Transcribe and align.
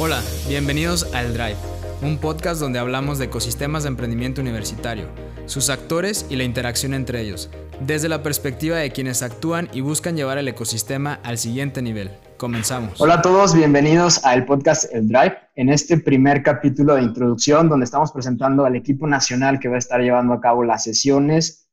Hola, 0.00 0.22
bienvenidos 0.48 1.12
al 1.12 1.34
Drive, 1.34 1.56
un 2.02 2.18
podcast 2.18 2.60
donde 2.60 2.78
hablamos 2.78 3.18
de 3.18 3.24
ecosistemas 3.24 3.82
de 3.82 3.88
emprendimiento 3.88 4.40
universitario, 4.40 5.08
sus 5.46 5.70
actores 5.70 6.24
y 6.30 6.36
la 6.36 6.44
interacción 6.44 6.94
entre 6.94 7.20
ellos, 7.20 7.50
desde 7.80 8.08
la 8.08 8.22
perspectiva 8.22 8.76
de 8.76 8.92
quienes 8.92 9.24
actúan 9.24 9.68
y 9.72 9.80
buscan 9.80 10.16
llevar 10.16 10.38
el 10.38 10.46
ecosistema 10.46 11.18
al 11.24 11.36
siguiente 11.36 11.82
nivel. 11.82 12.12
Comenzamos. 12.36 13.00
Hola 13.00 13.14
a 13.14 13.22
todos, 13.22 13.56
bienvenidos 13.56 14.24
al 14.24 14.44
podcast 14.44 14.84
El 14.94 15.08
Drive, 15.08 15.36
en 15.56 15.68
este 15.68 15.98
primer 15.98 16.44
capítulo 16.44 16.94
de 16.94 17.02
introducción 17.02 17.68
donde 17.68 17.82
estamos 17.82 18.12
presentando 18.12 18.64
al 18.66 18.76
equipo 18.76 19.08
nacional 19.08 19.58
que 19.58 19.66
va 19.66 19.74
a 19.74 19.80
estar 19.80 20.00
llevando 20.00 20.32
a 20.32 20.40
cabo 20.40 20.62
las 20.62 20.84
sesiones 20.84 21.67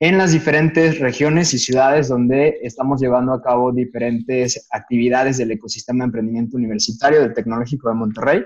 en 0.00 0.16
las 0.16 0.30
diferentes 0.30 1.00
regiones 1.00 1.52
y 1.54 1.58
ciudades 1.58 2.08
donde 2.08 2.58
estamos 2.62 3.00
llevando 3.00 3.32
a 3.32 3.42
cabo 3.42 3.72
diferentes 3.72 4.68
actividades 4.70 5.38
del 5.38 5.50
ecosistema 5.50 6.04
de 6.04 6.06
emprendimiento 6.06 6.56
universitario 6.56 7.20
del 7.20 7.34
Tecnológico 7.34 7.88
de 7.88 7.96
Monterrey. 7.96 8.44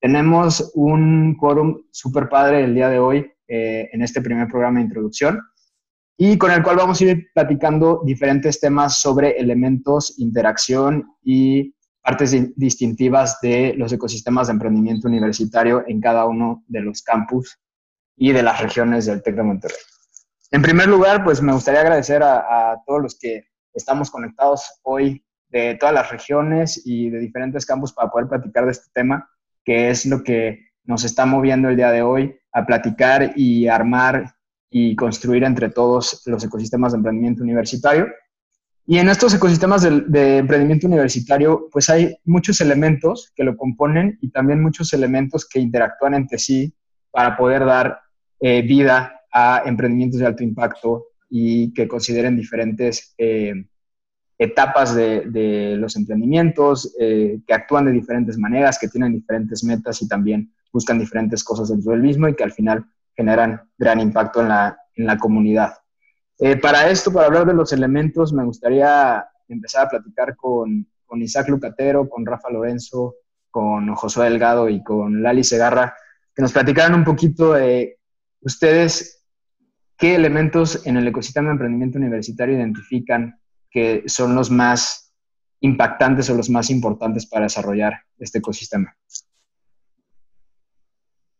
Tenemos 0.00 0.70
un 0.74 1.36
quórum 1.36 1.82
súper 1.90 2.28
padre 2.28 2.64
el 2.64 2.74
día 2.74 2.88
de 2.88 3.00
hoy 3.00 3.26
eh, 3.48 3.88
en 3.92 4.02
este 4.02 4.20
primer 4.20 4.46
programa 4.46 4.78
de 4.78 4.84
introducción 4.84 5.40
y 6.16 6.38
con 6.38 6.52
el 6.52 6.62
cual 6.62 6.76
vamos 6.76 7.00
a 7.00 7.04
ir 7.04 7.26
platicando 7.34 8.02
diferentes 8.04 8.60
temas 8.60 9.00
sobre 9.00 9.32
elementos, 9.32 10.18
interacción 10.18 11.04
y 11.20 11.74
partes 12.00 12.36
distintivas 12.56 13.40
de 13.40 13.74
los 13.76 13.92
ecosistemas 13.92 14.46
de 14.46 14.52
emprendimiento 14.52 15.08
universitario 15.08 15.84
en 15.88 16.00
cada 16.00 16.26
uno 16.26 16.62
de 16.68 16.80
los 16.80 17.02
campus 17.02 17.58
y 18.16 18.30
de 18.30 18.42
las 18.44 18.60
regiones 18.60 19.06
del 19.06 19.20
TEC 19.22 19.34
de 19.34 19.42
Monterrey. 19.42 19.76
En 20.52 20.60
primer 20.60 20.86
lugar, 20.86 21.24
pues 21.24 21.40
me 21.40 21.54
gustaría 21.54 21.80
agradecer 21.80 22.22
a, 22.22 22.76
todos 22.86 23.00
los 23.02 23.18
que 23.18 23.48
estamos 23.72 24.10
conectados 24.10 24.80
hoy 24.82 25.24
de 25.48 25.76
todas 25.76 25.94
las 25.94 26.10
regiones 26.10 26.82
y 26.84 27.08
de 27.08 27.20
diferentes 27.20 27.64
campos 27.64 27.94
para 27.94 28.10
poder 28.10 28.28
platicar 28.28 28.66
de 28.66 28.72
este 28.72 28.90
tema, 28.92 29.30
que 29.64 29.88
es 29.88 30.04
lo 30.04 30.22
que 30.22 30.66
nos 30.84 31.04
está 31.04 31.24
moviendo 31.24 31.70
el 31.70 31.76
día 31.76 31.90
de 31.90 32.02
hoy 32.02 32.36
a 32.52 32.66
platicar 32.66 33.32
y 33.34 33.66
armar 33.66 34.34
y 34.68 34.94
construir 34.94 35.42
entre 35.44 35.70
todos 35.70 36.22
los 36.26 36.44
ecosistemas 36.44 36.92
de 36.92 36.98
emprendimiento 36.98 37.42
universitario. 37.42 38.08
Y 38.86 38.98
en 38.98 39.08
estos 39.08 39.32
ecosistemas 39.32 39.80
de, 39.82 40.36
emprendimiento 40.36 40.86
universitario, 40.86 41.68
pues 41.72 41.88
hay 41.88 42.14
muchos 42.24 42.60
elementos 42.60 43.32
que 43.34 43.44
lo 43.44 43.56
componen 43.56 44.18
y 44.20 44.30
también 44.30 44.62
muchos 44.62 44.92
elementos 44.92 45.48
que 45.48 45.60
interactúan 45.60 46.12
entre 46.12 46.38
sí 46.38 46.74
para 47.10 47.38
poder 47.38 47.64
dar 47.64 48.00
eh, 48.38 48.60
vida 48.60 49.18
a 49.32 49.62
emprendimientos 49.64 50.20
de 50.20 50.26
alto 50.26 50.44
impacto 50.44 51.06
y 51.28 51.72
que 51.72 51.88
consideren 51.88 52.36
diferentes 52.36 53.14
eh, 53.16 53.54
etapas 54.38 54.94
de, 54.94 55.76
los 55.78 55.96
emprendimientos, 55.96 56.94
eh, 57.00 57.40
que 57.46 57.54
actúan 57.54 57.86
de 57.86 57.92
diferentes 57.92 58.36
maneras, 58.36 58.78
que 58.78 58.88
tienen 58.88 59.14
diferentes 59.14 59.64
metas 59.64 60.02
y 60.02 60.08
también 60.08 60.52
buscan 60.72 60.98
diferentes 60.98 61.42
cosas 61.44 61.68
dentro 61.68 61.92
del 61.92 62.02
mismo 62.02 62.28
y 62.28 62.34
que 62.34 62.44
al 62.44 62.52
final 62.52 62.84
generan 63.14 63.62
gran 63.78 64.00
impacto 64.00 64.40
en 64.40 64.48
la, 64.48 64.78
en 64.94 65.06
la 65.06 65.16
comunidad. 65.16 65.74
Eh, 66.38 66.56
para 66.56 66.90
esto, 66.90 67.12
para 67.12 67.26
hablar 67.26 67.46
de 67.46 67.54
los 67.54 67.72
elementos, 67.72 68.32
me 68.32 68.44
gustaría 68.44 69.24
empezar 69.48 69.86
a 69.86 69.90
platicar 69.90 70.34
con, 70.36 70.86
con 71.06 71.22
Isaac 71.22 71.48
Lucatero, 71.48 72.08
con 72.08 72.26
Rafa 72.26 72.50
Lorenzo, 72.50 73.14
con 73.50 73.94
Josué 73.94 74.30
Delgado 74.30 74.68
y 74.68 74.82
con 74.82 75.22
Lali 75.22 75.44
Segarra, 75.44 75.94
que 76.34 76.42
nos 76.42 76.52
platicaran 76.52 76.94
un 76.94 77.04
poquito 77.04 77.52
de 77.52 77.98
ustedes 78.40 79.21
¿Qué 80.02 80.16
elementos 80.16 80.84
en 80.84 80.96
el 80.96 81.06
ecosistema 81.06 81.46
de 81.46 81.52
emprendimiento 81.52 81.96
universitario 81.96 82.56
identifican 82.56 83.38
que 83.70 84.02
son 84.06 84.34
los 84.34 84.50
más 84.50 85.14
impactantes 85.60 86.28
o 86.28 86.34
los 86.34 86.50
más 86.50 86.70
importantes 86.70 87.24
para 87.24 87.44
desarrollar 87.44 88.00
este 88.18 88.38
ecosistema? 88.38 88.96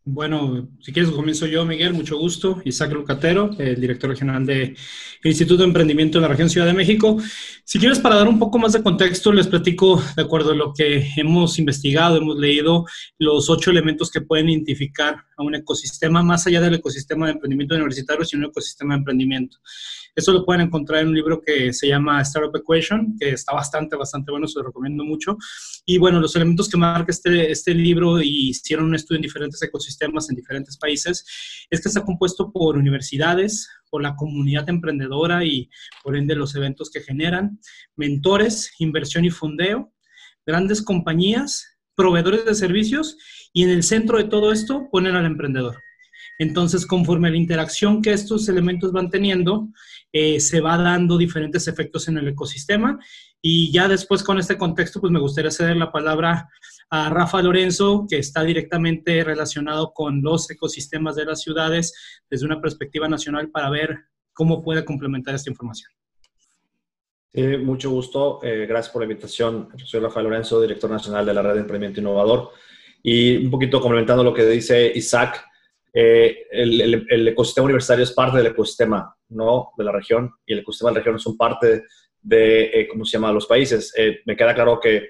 Bueno, 0.05 0.67
si 0.81 0.91
quieres 0.91 1.11
comienzo 1.11 1.47
yo, 1.47 1.65
Miguel, 1.65 1.93
mucho 1.93 2.17
gusto. 2.17 2.61
Isaac 2.65 2.91
Lucatero, 2.91 3.51
el 3.57 3.79
director 3.79 4.09
regional 4.09 4.45
del 4.45 4.75
Instituto 5.23 5.59
de 5.59 5.69
Emprendimiento 5.69 6.17
de 6.17 6.23
la 6.23 6.27
región 6.27 6.49
Ciudad 6.49 6.67
de 6.67 6.73
México. 6.73 7.17
Si 7.63 7.79
quieres, 7.79 7.99
para 7.99 8.15
dar 8.15 8.27
un 8.27 8.37
poco 8.37 8.59
más 8.59 8.73
de 8.73 8.83
contexto, 8.83 9.31
les 9.31 9.47
platico, 9.47 10.03
de 10.17 10.23
acuerdo 10.23 10.51
a 10.51 10.55
lo 10.55 10.73
que 10.73 11.07
hemos 11.15 11.57
investigado, 11.57 12.17
hemos 12.17 12.37
leído, 12.37 12.85
los 13.17 13.49
ocho 13.49 13.71
elementos 13.71 14.11
que 14.11 14.19
pueden 14.19 14.49
identificar 14.49 15.15
a 15.37 15.41
un 15.41 15.55
ecosistema, 15.55 16.21
más 16.21 16.45
allá 16.47 16.59
del 16.59 16.73
ecosistema 16.73 17.27
de 17.27 17.31
emprendimiento 17.31 17.75
universitario, 17.75 18.25
sino 18.25 18.43
un 18.43 18.49
ecosistema 18.49 18.95
de 18.95 18.97
emprendimiento. 18.97 19.59
Esto 20.15 20.33
lo 20.33 20.45
pueden 20.45 20.67
encontrar 20.67 21.01
en 21.01 21.07
un 21.07 21.15
libro 21.15 21.41
que 21.41 21.71
se 21.71 21.87
llama 21.87 22.21
Startup 22.21 22.55
Equation, 22.55 23.15
que 23.17 23.29
está 23.29 23.53
bastante, 23.53 23.95
bastante 23.95 24.31
bueno, 24.31 24.47
se 24.47 24.59
lo 24.59 24.65
recomiendo 24.65 25.05
mucho. 25.05 25.37
Y 25.85 25.97
bueno, 25.97 26.19
los 26.19 26.35
elementos 26.35 26.69
que 26.69 26.77
marca 26.77 27.09
este, 27.09 27.49
este 27.49 27.73
libro 27.73 28.21
y 28.21 28.49
hicieron 28.49 28.85
un 28.85 28.95
estudio 28.95 29.15
en 29.15 29.23
diferentes 29.23 29.61
ecosistemas 29.63 29.92
en 30.01 30.35
diferentes 30.35 30.77
países, 30.77 31.25
es 31.69 31.81
que 31.81 31.89
está 31.89 32.03
compuesto 32.03 32.51
por 32.51 32.77
universidades, 32.77 33.69
por 33.89 34.01
la 34.01 34.15
comunidad 34.15 34.69
emprendedora 34.69 35.43
y 35.45 35.69
por 36.03 36.15
ende 36.15 36.35
los 36.35 36.55
eventos 36.55 36.89
que 36.89 37.01
generan, 37.01 37.59
mentores, 37.95 38.71
inversión 38.79 39.25
y 39.25 39.29
fondeo, 39.29 39.93
grandes 40.45 40.81
compañías, 40.81 41.65
proveedores 41.95 42.45
de 42.45 42.55
servicios 42.55 43.17
y 43.53 43.63
en 43.63 43.69
el 43.69 43.83
centro 43.83 44.17
de 44.17 44.25
todo 44.25 44.51
esto 44.51 44.87
ponen 44.91 45.15
al 45.15 45.25
emprendedor. 45.25 45.77
Entonces, 46.39 46.85
conforme 46.85 47.27
a 47.27 47.31
la 47.31 47.37
interacción 47.37 48.01
que 48.01 48.11
estos 48.11 48.49
elementos 48.49 48.91
van 48.91 49.09
teniendo, 49.09 49.69
eh, 50.11 50.39
se 50.39 50.61
va 50.61 50.77
dando 50.77 51.17
diferentes 51.17 51.67
efectos 51.67 52.07
en 52.07 52.17
el 52.17 52.27
ecosistema. 52.27 52.99
Y 53.41 53.71
ya 53.71 53.87
después 53.87 54.23
con 54.23 54.39
este 54.39 54.57
contexto, 54.57 54.99
pues 54.99 55.11
me 55.11 55.19
gustaría 55.19 55.51
ceder 55.51 55.77
la 55.77 55.91
palabra 55.91 56.49
a 56.89 57.09
Rafa 57.09 57.41
Lorenzo, 57.41 58.05
que 58.09 58.17
está 58.17 58.43
directamente 58.43 59.23
relacionado 59.23 59.93
con 59.93 60.21
los 60.21 60.49
ecosistemas 60.49 61.15
de 61.15 61.25
las 61.25 61.41
ciudades 61.41 61.93
desde 62.29 62.45
una 62.45 62.61
perspectiva 62.61 63.07
nacional 63.07 63.49
para 63.49 63.69
ver 63.69 63.97
cómo 64.33 64.63
puede 64.63 64.85
complementar 64.85 65.35
esta 65.35 65.49
información. 65.49 65.91
Sí, 67.33 67.57
mucho 67.57 67.89
gusto. 67.89 68.39
Eh, 68.43 68.65
gracias 68.67 68.93
por 68.93 69.01
la 69.01 69.11
invitación. 69.11 69.69
soy 69.83 69.99
Rafa 69.99 70.21
Lorenzo, 70.21 70.61
director 70.61 70.89
nacional 70.89 71.25
de 71.25 71.33
la 71.33 71.41
Red 71.41 71.53
de 71.55 71.59
Emprendimiento 71.61 71.99
Innovador. 71.99 72.51
Y 73.01 73.37
un 73.45 73.51
poquito 73.51 73.81
complementando 73.81 74.23
lo 74.23 74.33
que 74.33 74.45
dice 74.45 74.91
Isaac, 74.93 75.43
eh, 75.95 76.47
el, 76.49 77.27
ecosistema 77.27 77.65
universitario 77.65 78.03
es 78.03 78.13
parte 78.13 78.37
del 78.37 78.47
ecosistema 78.47 79.15
¿no? 79.29 79.73
de 79.77 79.83
la 79.83 79.91
región 79.91 80.31
y 80.43 80.53
el 80.53 80.59
ecosistema 80.59 80.89
de 80.89 80.95
la 80.95 80.99
región 81.01 81.19
son 81.19 81.37
parte 81.37 81.83
de, 82.19 82.63
eh, 82.63 82.87
¿cómo 82.89 83.05
se 83.05 83.17
llama?, 83.17 83.31
los 83.31 83.45
países. 83.45 83.93
Eh, 83.95 84.21
me 84.25 84.35
queda 84.35 84.55
claro 84.55 84.79
que 84.79 85.09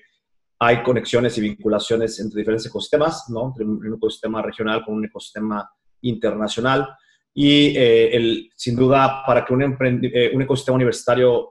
hay 0.64 0.84
conexiones 0.84 1.38
y 1.38 1.42
vinculaciones 1.42 2.20
entre 2.20 2.40
diferentes 2.40 2.68
ecosistemas, 2.68 3.26
¿no? 3.30 3.48
entre 3.48 3.66
un 3.66 3.96
ecosistema 3.96 4.42
regional 4.42 4.84
con 4.86 4.96
un 4.96 5.06
ecosistema 5.06 5.70
internacional. 6.02 6.90
Y 7.34 7.76
el, 7.78 8.52
sin 8.56 8.76
duda, 8.76 9.24
para 9.26 9.44
que 9.44 9.54
un, 9.54 9.64
un 9.64 10.42
ecosistema 10.42 10.76
universitario 10.76 11.50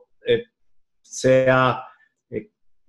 sea 1.00 1.84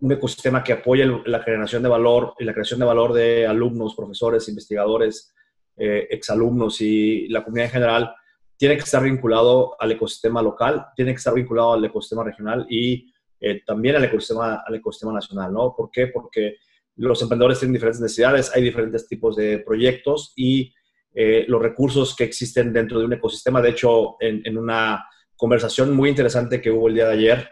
un 0.03 0.11
ecosistema 0.11 0.63
que 0.63 0.73
apoye 0.73 1.06
la 1.25 1.41
generación 1.41 1.81
de 1.81 1.88
valor 1.88 2.34
y 2.38 2.44
la 2.44 2.53
creación 2.53 2.79
de 2.79 2.85
valor 2.85 3.13
de 3.13 3.47
alumnos, 3.47 3.95
profesores, 3.95 4.50
investigadores, 4.50 5.34
eh, 5.78 6.07
exalumnos 6.09 6.81
y 6.81 7.29
la 7.29 7.41
comunidad 7.41 7.67
en 7.67 7.72
general, 7.72 8.16
tiene 8.57 8.75
que 8.75 8.84
estar 8.84 9.01
vinculado 9.01 9.78
al 9.79 9.94
ecosistema 9.94 10.41
local, 10.41 10.88
tiene 10.94 11.11
que 11.11 11.17
estar 11.17 11.34
vinculado 11.34 11.73
al 11.73 11.85
ecosistema 11.85 12.23
regional 12.23 12.67
y 12.69 13.12
eh, 13.44 13.62
también 13.66 13.96
al 13.96 14.06
ecosistema, 14.06 14.64
al 14.66 14.76
ecosistema 14.76 15.14
nacional, 15.14 15.54
¿no? 15.54 15.76
¿Por 15.76 15.92
qué? 15.92 16.08
Porque 16.08 16.58
los 16.96 17.22
emprendedores 17.22 17.59
tienen 17.59 17.74
diferentes 17.74 18.02
necesidades, 18.02 18.52
hay 18.56 18.64
diferentes 18.64 19.08
tipos 19.08 19.36
de 19.36 19.59
proyectos 19.59 20.34
y 20.36 20.74
eh, 21.14 21.46
los 21.48 21.62
recursos 21.62 22.16
que 22.16 22.24
existen 22.24 22.72
dentro 22.72 23.00
de 23.00 23.06
un 23.06 23.14
ecosistema. 23.14 23.62
De 23.62 23.70
hecho, 23.70 24.16
en, 24.20 24.58
una 24.58 25.06
conversación 25.36 25.96
muy 25.96 26.09
interesante 26.09 26.62
que 26.62 26.72
hubo 26.72 26.88
el 26.88 26.96
día 26.96 27.08
de 27.08 27.14
ayer 27.14 27.50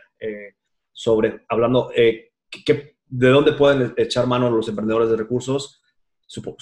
sobre, 0.93 1.41
hablando, 1.49 1.91
que, 1.93 2.95
de 3.07 3.29
dónde 3.29 3.53
pueden 3.53 3.93
echar 3.97 4.27
mano 4.27 4.49
los 4.49 4.67
emprendedores 4.69 5.09
de 5.09 5.17
recursos, 5.17 5.81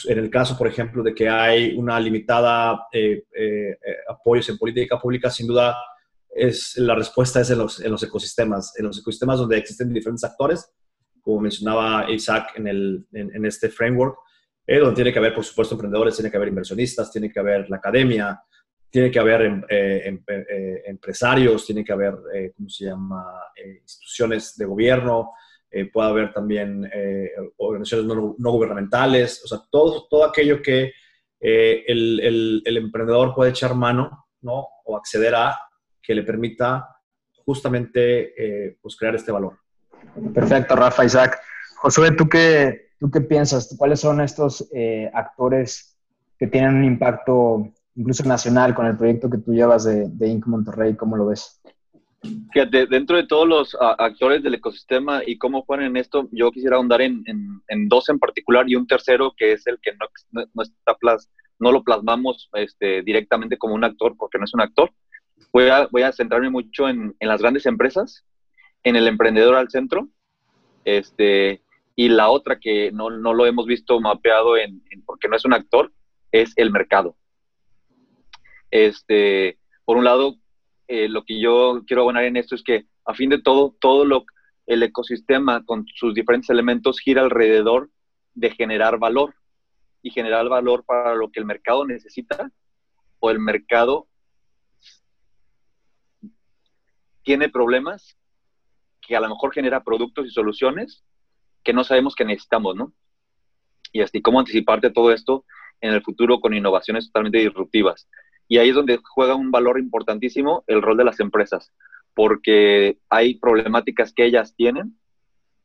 en 0.07 0.17
el 0.17 0.29
caso, 0.29 0.57
por 0.57 0.67
ejemplo, 0.67 1.03
de 1.03 1.13
que 1.13 1.29
hay 1.29 1.75
una 1.75 1.99
limitada 1.99 2.87
eh, 2.91 3.23
eh, 3.35 3.69
eh, 3.71 3.95
apoyos 4.09 4.49
en 4.49 4.57
política 4.57 4.99
pública, 4.99 5.29
sin 5.29 5.47
duda 5.47 5.77
es, 6.29 6.77
la 6.77 6.95
respuesta 6.95 7.41
es 7.41 7.49
en 7.49 7.59
los, 7.59 7.79
en 7.79 7.91
los, 7.91 8.03
ecosistemas, 8.03 8.73
en 8.77 8.85
los 8.85 8.99
ecosistemas 8.99 9.39
donde 9.39 9.57
existen 9.57 9.93
diferentes 9.93 10.23
actores, 10.23 10.71
como 11.21 11.41
mencionaba 11.41 12.09
Isaac 12.11 12.53
en, 12.55 12.67
el, 12.67 13.05
en, 13.13 13.45
este 13.45 13.69
framework, 13.69 14.17
donde 14.67 14.95
tiene 14.95 15.11
que 15.11 15.19
haber, 15.19 15.33
por 15.33 15.43
supuesto, 15.43 15.75
emprendedores, 15.75 16.15
tiene 16.15 16.31
que 16.31 16.37
haber 16.37 16.49
inversionistas, 16.49 17.11
tiene 17.11 17.31
que 17.31 17.39
haber 17.39 17.69
la 17.69 17.77
academia, 17.77 18.41
tiene 18.89 19.11
que 19.11 19.19
haber 19.19 19.41
em, 19.41 19.63
em, 19.67 20.23
empresarios, 20.85 21.65
tiene 21.65 21.83
que 21.83 21.91
haber, 21.91 22.15
¿cómo 22.55 22.69
se 22.69 22.85
llama?, 22.85 23.25
instituciones 23.81 24.55
de 24.55 24.65
gobierno, 24.65 25.31
eh, 25.71 25.85
puede 25.85 26.09
haber 26.09 26.33
también 26.33 26.89
eh, 26.91 27.29
organizaciones 27.57 28.07
no, 28.07 28.51
gubernamentales, 28.51 29.43
o 29.43 29.47
sea, 29.47 29.59
todo, 29.69 30.07
todo 30.09 30.25
aquello 30.25 30.63
que 30.63 30.93
eh, 31.39 31.83
el, 31.87 32.61
el, 32.65 32.77
emprendedor 32.77 33.35
puede 33.35 33.51
echar 33.51 33.75
mano, 33.75 34.25
¿no? 34.41 34.67
O 34.85 34.97
acceder 34.97 35.35
a, 35.35 35.59
que 36.09 36.15
le 36.15 36.23
permita 36.23 36.89
justamente 37.45 38.75
pues 38.81 38.97
crear 38.97 39.13
este 39.13 39.31
valor. 39.31 39.59
Perfecto, 40.33 40.75
Rafa, 40.75 41.05
Isaac. 41.05 41.39
Josué, 41.75 42.15
¿tú 42.15 42.27
qué, 42.27 42.89
¿Tú 42.99 43.09
qué 43.09 43.21
piensas? 43.21 43.73
¿Cuáles 43.77 44.01
son 44.01 44.19
estos 44.19 44.67
eh, 44.73 45.09
actores 45.13 45.97
que 46.37 46.47
tienen 46.47 46.75
un 46.75 46.83
impacto 46.83 47.71
incluso 47.95 48.23
nacional 48.25 48.75
con 48.75 48.85
el 48.85 48.97
proyecto 48.97 49.29
que 49.29 49.37
tú 49.37 49.53
llevas 49.53 49.85
de, 49.85 50.09
de 50.09 50.27
Inc. 50.27 50.45
Monterrey? 50.47 50.95
¿Cómo 50.95 51.15
lo 51.15 51.27
ves? 51.27 51.61
Fíjate, 52.51 52.87
dentro 52.87 53.15
de 53.15 53.25
todos 53.25 53.47
los 53.47 53.77
actores 53.79 54.43
del 54.43 54.55
ecosistema 54.55 55.21
y 55.25 55.37
cómo 55.37 55.61
juegan 55.61 55.85
en 55.85 55.95
esto, 55.95 56.27
yo 56.33 56.51
quisiera 56.51 56.75
ahondar 56.75 57.01
en, 57.01 57.23
dos 57.87 58.09
en 58.09 58.19
particular 58.19 58.69
y 58.69 58.75
un 58.75 58.85
tercero 58.85 59.33
que 59.37 59.53
es 59.53 59.65
el 59.67 59.79
que 59.81 59.91
no, 59.93 60.45
no, 60.53 60.61
está 60.61 60.95
plas, 60.95 61.29
no 61.59 61.71
lo 61.71 61.81
plasmamos 61.81 62.49
este, 62.53 63.03
directamente 63.03 63.57
como 63.57 63.73
un 63.73 63.85
actor 63.85 64.17
porque 64.17 64.37
no 64.37 64.43
es 64.43 64.53
un 64.53 64.61
actor. 64.61 64.91
Voy 65.51 65.69
a, 65.69 65.87
voy 65.87 66.03
a 66.03 66.11
centrarme 66.11 66.49
mucho 66.49 66.87
en, 66.87 67.15
las 67.19 67.41
grandes 67.41 67.65
empresas, 67.65 68.25
en 68.83 68.95
el 68.95 69.07
emprendedor 69.07 69.55
al 69.55 69.69
centro, 69.69 70.07
este, 70.85 71.61
y 71.95 72.09
la 72.09 72.29
otra 72.29 72.59
que 72.59 72.91
no, 72.91 73.09
no 73.09 73.33
lo 73.33 73.45
hemos 73.45 73.65
visto 73.65 73.99
mapeado 73.99 74.57
en, 74.57 74.81
porque 75.05 75.27
no 75.27 75.35
es 75.35 75.45
un 75.45 75.53
actor, 75.53 75.91
es 76.31 76.53
el 76.55 76.71
mercado. 76.71 77.15
Este, 78.71 79.57
por 79.85 79.97
un 79.97 80.05
lado, 80.05 80.35
eh, 80.87 81.09
lo 81.09 81.23
que 81.23 81.39
yo 81.39 81.81
quiero 81.87 82.03
abonar 82.03 82.23
en 82.23 82.37
esto 82.37 82.55
es 82.55 82.63
que 82.63 82.85
a 83.05 83.13
fin 83.13 83.29
de 83.29 83.41
todo, 83.41 83.75
todo 83.79 84.05
lo, 84.05 84.25
el 84.67 84.83
ecosistema 84.83 85.65
con 85.65 85.85
sus 85.95 86.13
diferentes 86.13 86.49
elementos 86.49 86.99
gira 86.99 87.23
alrededor 87.23 87.89
de 88.35 88.51
generar 88.51 88.99
valor 88.99 89.33
y 90.01 90.11
generar 90.11 90.47
valor 90.47 90.85
para 90.85 91.15
lo 91.15 91.31
que 91.31 91.39
el 91.39 91.45
mercado 91.45 91.85
necesita 91.85 92.51
o 93.19 93.31
el 93.31 93.39
mercado 93.39 94.07
tiene 97.29 97.47
problemas 97.47 98.17
que 99.07 99.15
a 99.15 99.19
lo 99.19 99.29
mejor 99.29 99.53
genera 99.53 99.83
productos 99.83 100.25
y 100.25 100.31
soluciones 100.31 101.03
que 101.63 101.73
no 101.73 101.83
sabemos 101.83 102.15
que 102.15 102.25
necesitamos, 102.25 102.75
¿no? 102.75 102.91
Y 103.91 104.01
así 104.01 104.19
cómo 104.19 104.39
anticiparte 104.39 104.89
todo 104.89 105.11
esto 105.11 105.45
en 105.79 105.93
el 105.93 106.01
futuro 106.01 106.39
con 106.39 106.55
innovaciones 106.55 107.05
totalmente 107.05 107.37
disruptivas. 107.37 108.09
Y 108.47 108.57
ahí 108.57 108.69
es 108.69 108.75
donde 108.75 108.99
juega 109.03 109.35
un 109.35 109.51
valor 109.51 109.77
importantísimo 109.77 110.63
el 110.65 110.81
rol 110.81 110.97
de 110.97 111.03
las 111.03 111.19
empresas, 111.19 111.71
porque 112.15 112.97
hay 113.09 113.35
problemáticas 113.35 114.11
que 114.11 114.25
ellas 114.25 114.55
tienen, 114.55 114.97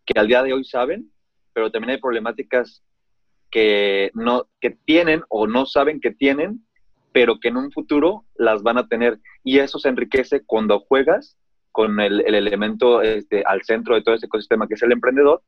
que 0.05 0.20
al 0.20 0.28
día 0.28 0.43
de 0.43 0.52
hoy 0.52 0.64
saben, 0.64 1.11
pero 1.55 1.70
también 1.70 1.93
hay 1.93 1.99
problemáticas 1.99 2.84
que, 3.50 4.11
no, 4.12 4.50
que 4.61 4.76
tienen 4.84 5.22
o 5.31 5.46
no 5.46 5.64
saben 5.64 5.99
que 5.99 6.11
tienen, 6.11 6.66
pero 7.12 7.40
que 7.40 7.49
en 7.49 7.56
un 7.56 7.72
futuro 7.72 8.26
las 8.34 8.62
van 8.62 8.76
a 8.76 8.87
tener. 8.87 9.19
Y 9.43 9.61
eso 9.61 9.78
se 9.78 9.88
enriquece 9.88 10.44
cuando 10.44 10.81
juegas 10.81 11.38
con 11.75 11.99
el, 11.99 12.21
elemento 12.21 13.03
este, 13.03 13.43
al 13.44 13.65
centro 13.65 13.97
de 13.97 14.03
todo 14.03 14.15
ese 14.15 14.26
ecosistema 14.26 14.69
que 14.69 14.75
es 14.75 14.82
el 14.85 14.93
emprendedor, 14.93 15.43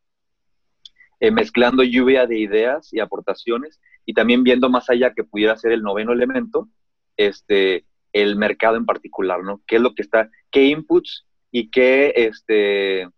eh, 1.20 1.30
mezclando 1.30 1.84
lluvia 1.84 2.26
de 2.26 2.36
ideas 2.36 2.92
y 2.92 2.98
aportaciones 2.98 3.80
y 4.04 4.12
también 4.12 4.42
viendo 4.42 4.68
más 4.68 4.90
allá 4.90 5.14
que 5.14 5.22
pudiera 5.22 5.56
ser 5.56 5.70
el 5.70 5.82
noveno 5.82 6.12
elemento, 6.12 6.68
este, 7.16 7.84
el 8.12 8.34
mercado 8.34 8.76
en 8.76 8.86
particular, 8.86 9.44
¿no? 9.44 9.62
¿Qué 9.68 9.76
es 9.76 9.82
lo 9.82 9.94
que 9.94 10.02
está, 10.02 10.28
qué 10.50 10.64
inputs 10.64 11.28
y 11.52 11.70
qué, 11.70 12.12
este, 12.16 13.08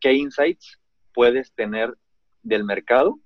qué 0.00 0.14
insights 0.14 0.80
puedes 1.14 1.54
tener 1.54 1.94
del 2.42 2.64
mercado 2.64 3.20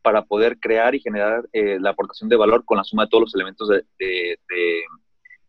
para 0.00 0.24
poder 0.24 0.58
crear 0.58 0.94
y 0.94 1.00
generar 1.00 1.46
eh, 1.52 1.76
la 1.78 1.90
aportación 1.90 2.30
de 2.30 2.36
valor 2.36 2.64
con 2.64 2.78
la 2.78 2.84
suma 2.84 3.04
de 3.04 3.10
todos 3.10 3.24
los 3.24 3.34
elementos 3.34 3.68
de, 3.68 4.38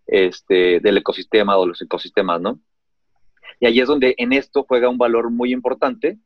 este, 0.06 0.82
del 0.82 0.98
ecosistema 0.98 1.56
o 1.56 1.66
los 1.66 1.82
ecosistemas, 1.82 2.42
¿no? 2.42 2.60
Y 3.60 3.66
ahí 3.66 3.80
es 3.80 3.88
donde 3.88 4.16
en 4.18 4.34
esto 4.34 4.66
juega 4.68 4.90
un 4.90 4.98
valor 4.98 5.32
muy 5.32 5.52
importante 5.52 6.20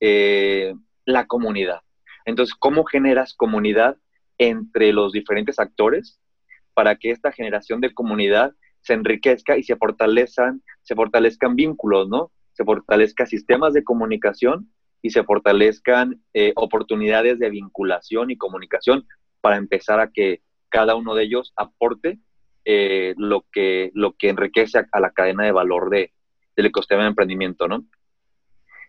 eh, 0.00 0.74
la 1.04 1.26
comunidad. 1.26 1.80
Entonces, 2.24 2.54
¿cómo 2.58 2.84
generas 2.84 3.34
comunidad 3.34 3.96
entre 4.38 4.92
los 4.92 5.12
diferentes 5.12 5.58
actores 5.58 6.20
para 6.74 6.96
que 6.96 7.10
esta 7.10 7.32
generación 7.32 7.80
de 7.80 7.94
comunidad 7.94 8.52
se 8.80 8.92
enriquezca 8.92 9.56
y 9.56 9.62
se 9.62 9.76
fortalezcan, 9.76 10.62
se 10.82 10.94
fortalezcan 10.94 11.56
vínculos, 11.56 12.08
¿no? 12.08 12.30
Se 12.52 12.64
fortalezcan 12.64 13.26
sistemas 13.26 13.72
de 13.72 13.82
comunicación 13.82 14.70
y 15.02 15.10
se 15.10 15.24
fortalezcan 15.24 16.20
eh, 16.34 16.52
oportunidades 16.56 17.38
de 17.38 17.50
vinculación 17.50 18.30
y 18.30 18.36
comunicación 18.36 19.06
para 19.40 19.56
empezar 19.56 20.00
a 20.00 20.10
que 20.10 20.42
cada 20.68 20.94
uno 20.96 21.14
de 21.14 21.24
ellos 21.24 21.52
aporte 21.56 22.18
eh, 22.64 23.14
lo, 23.16 23.46
que, 23.52 23.90
lo 23.94 24.14
que 24.14 24.28
enriquece 24.28 24.84
a, 24.90 25.00
la 25.00 25.12
cadena 25.12 25.44
de 25.44 25.52
valor 25.52 25.90
de, 25.90 26.12
del 26.56 26.66
ecosistema 26.66 27.02
de 27.02 27.08
emprendimiento, 27.08 27.68
¿no? 27.68 27.84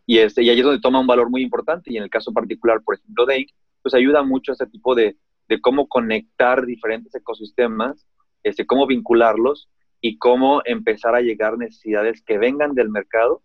Y, 0.06 0.20
este, 0.20 0.42
y 0.42 0.50
ahí 0.50 0.60
es 0.60 0.64
donde 0.64 0.82
toma 0.82 1.02
un 1.02 1.08
valor 1.08 1.30
muy 1.30 1.42
importante 1.42 1.92
y 1.92 1.98
en 1.98 2.04
el 2.04 2.10
caso 2.10 2.32
particular, 2.32 2.82
por 2.82 2.96
ejemplo, 2.96 3.26
de 3.26 3.42
Inc., 3.42 3.52
pues 3.82 3.94
ayuda 3.94 4.24
mucho 4.24 4.52
a 4.52 4.54
este 4.54 4.68
tipo 4.68 4.96
de, 4.96 5.18
cómo 5.62 5.88
conectar 5.88 6.66
diferentes 6.66 7.14
ecosistemas, 7.14 8.08
este, 8.44 8.66
cómo 8.66 8.88
vincularlos 8.88 9.70
y 10.02 10.18
cómo 10.18 10.62
empezar 10.66 11.16
a 11.16 11.22
llegar 11.22 11.58
necesidades 11.58 12.22
que 12.22 12.38
vengan 12.38 12.74
del 12.74 12.90
mercado 12.90 13.44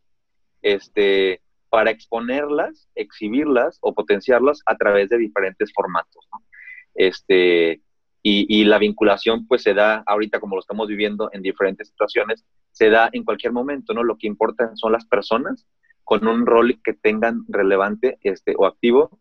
este, 0.63 1.41
para 1.69 1.91
exponerlas, 1.91 2.89
exhibirlas 2.95 3.79
o 3.81 3.95
potenciarlas 3.95 4.63
a 4.67 4.77
través 4.77 5.11
de 5.11 5.19
diferentes 5.19 5.73
formatos. 5.73 6.29
Este, 6.95 7.81
y, 8.23 8.47
y, 8.49 8.65
la 8.65 8.79
vinculación 8.79 9.47
pues 9.49 9.63
se 9.63 9.75
da 9.75 10.03
ahorita 10.07 10.39
como 10.39 10.55
lo 10.55 10.61
estamos 10.61 10.87
viviendo 10.87 11.29
en 11.33 11.43
diferentes 11.43 11.89
situaciones, 11.89 12.45
se 12.71 12.89
da 12.89 13.11
en 13.13 13.25
cualquier 13.25 13.53
momento, 13.53 13.95
¿no? 13.95 14.05
Lo 14.05 14.17
que 14.17 14.29
importa 14.29 14.71
son 14.77 14.93
las 14.93 15.05
personas 15.07 15.67
con 16.05 16.27
un 16.27 16.47
rol 16.47 16.81
que 16.83 16.95
tengan 16.95 17.45
relevante 17.49 18.19
este, 18.23 18.55
o 18.57 18.67
activo, 18.67 19.21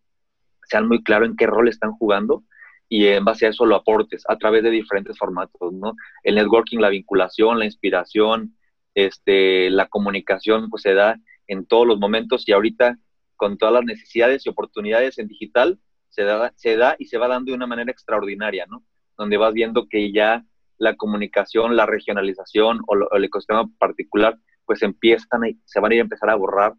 sean 0.68 0.88
muy 0.88 1.03
claros 1.03 1.30
en 1.30 1.36
qué 1.36 1.48
rol 1.48 1.68
están 1.68 1.92
jugando 1.92 2.44
y 2.88 3.07
en 3.07 3.24
base 3.24 3.45
a 3.45 3.50
eso 3.50 3.65
lo 3.65 3.75
aportes 3.75 4.24
a 4.27 4.38
través 4.38 4.63
de 4.63 4.69
diferentes 4.69 5.18
formatos, 5.18 5.74
¿no? 5.74 5.95
El 6.24 6.36
networking, 6.36 6.80
la 6.80 6.89
vinculación, 6.89 7.59
la 7.59 7.65
inspiración, 7.65 8.57
este, 8.95 9.69
la 9.69 9.88
comunicación, 9.88 10.69
pues 10.69 10.83
se 10.83 10.94
da 10.94 11.18
en 11.48 11.65
todos 11.65 11.88
los 11.88 12.00
momentos 12.00 12.48
y 12.48 12.51
ahorita 12.51 12.98
con 13.36 13.57
todas 13.57 13.74
las 13.74 13.86
necesidades 13.86 14.45
y 14.45 14.50
oportunidades 14.50 15.18
en 15.18 15.27
digital, 15.27 15.80
se 16.09 16.24
da, 16.24 16.51
se 16.56 16.75
da 16.75 16.95
y 17.00 17.06
se 17.06 17.18
va 17.18 17.27
dando 17.27 17.51
de 17.51 17.56
una 17.56 17.68
manera 17.68 17.92
extraordinaria, 17.92 18.65
¿no? 18.68 18.83
Donde 19.22 19.38
vas 19.38 19.54
viendo 19.54 19.88
que 19.88 20.12
ya 20.12 20.44
la 20.80 20.96
comunicación, 20.96 21.76
la 21.76 21.86
regionalización 21.86 22.82
o, 22.88 23.16
el 23.16 23.24
ecosistema 23.24 23.70
particular, 23.78 24.40
pues 24.66 24.82
empiezan, 24.82 25.46
y 25.46 25.60
se 25.64 25.80
van 25.80 25.92
a 25.92 25.94
ir 25.96 26.02
a 26.02 26.06
empezar 26.06 26.32
a 26.32 26.36
borrar 26.36 26.74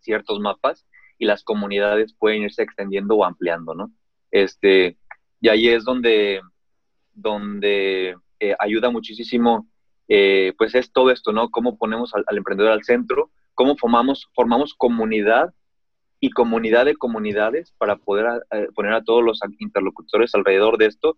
ciertos 0.00 0.40
mapas 0.40 0.84
y 1.16 1.24
las 1.24 1.44
comunidades 1.44 2.12
pueden 2.12 2.42
irse 2.42 2.62
extendiendo 2.64 3.14
o 3.14 3.24
ampliando, 3.24 3.72
¿no? 3.72 3.92
Este, 4.32 4.98
y 5.40 5.48
ahí 5.48 5.68
es 5.68 5.84
donde, 5.84 6.40
donde 7.12 8.16
eh, 8.40 8.56
ayuda 8.58 8.90
muchísimo, 8.90 9.68
eh, 10.08 10.52
pues 10.58 10.74
es 10.74 10.90
todo 10.90 11.12
esto, 11.12 11.30
¿no? 11.30 11.50
Cómo 11.50 11.78
ponemos 11.78 12.12
al, 12.16 12.36
emprendedor 12.36 12.72
al 12.72 12.82
centro, 12.82 13.30
cómo 13.54 13.76
formamos, 13.76 14.28
formamos 14.34 14.74
comunidad 14.74 15.54
y 16.18 16.30
comunidad 16.30 16.86
de 16.86 16.96
comunidades 16.96 17.72
para 17.78 17.94
poder 17.94 18.42
eh, 18.50 18.66
poner 18.74 18.92
a 18.94 19.04
todos 19.04 19.22
los 19.22 19.38
interlocutores 19.60 20.34
alrededor 20.34 20.78
de 20.78 20.86
esto 20.86 21.16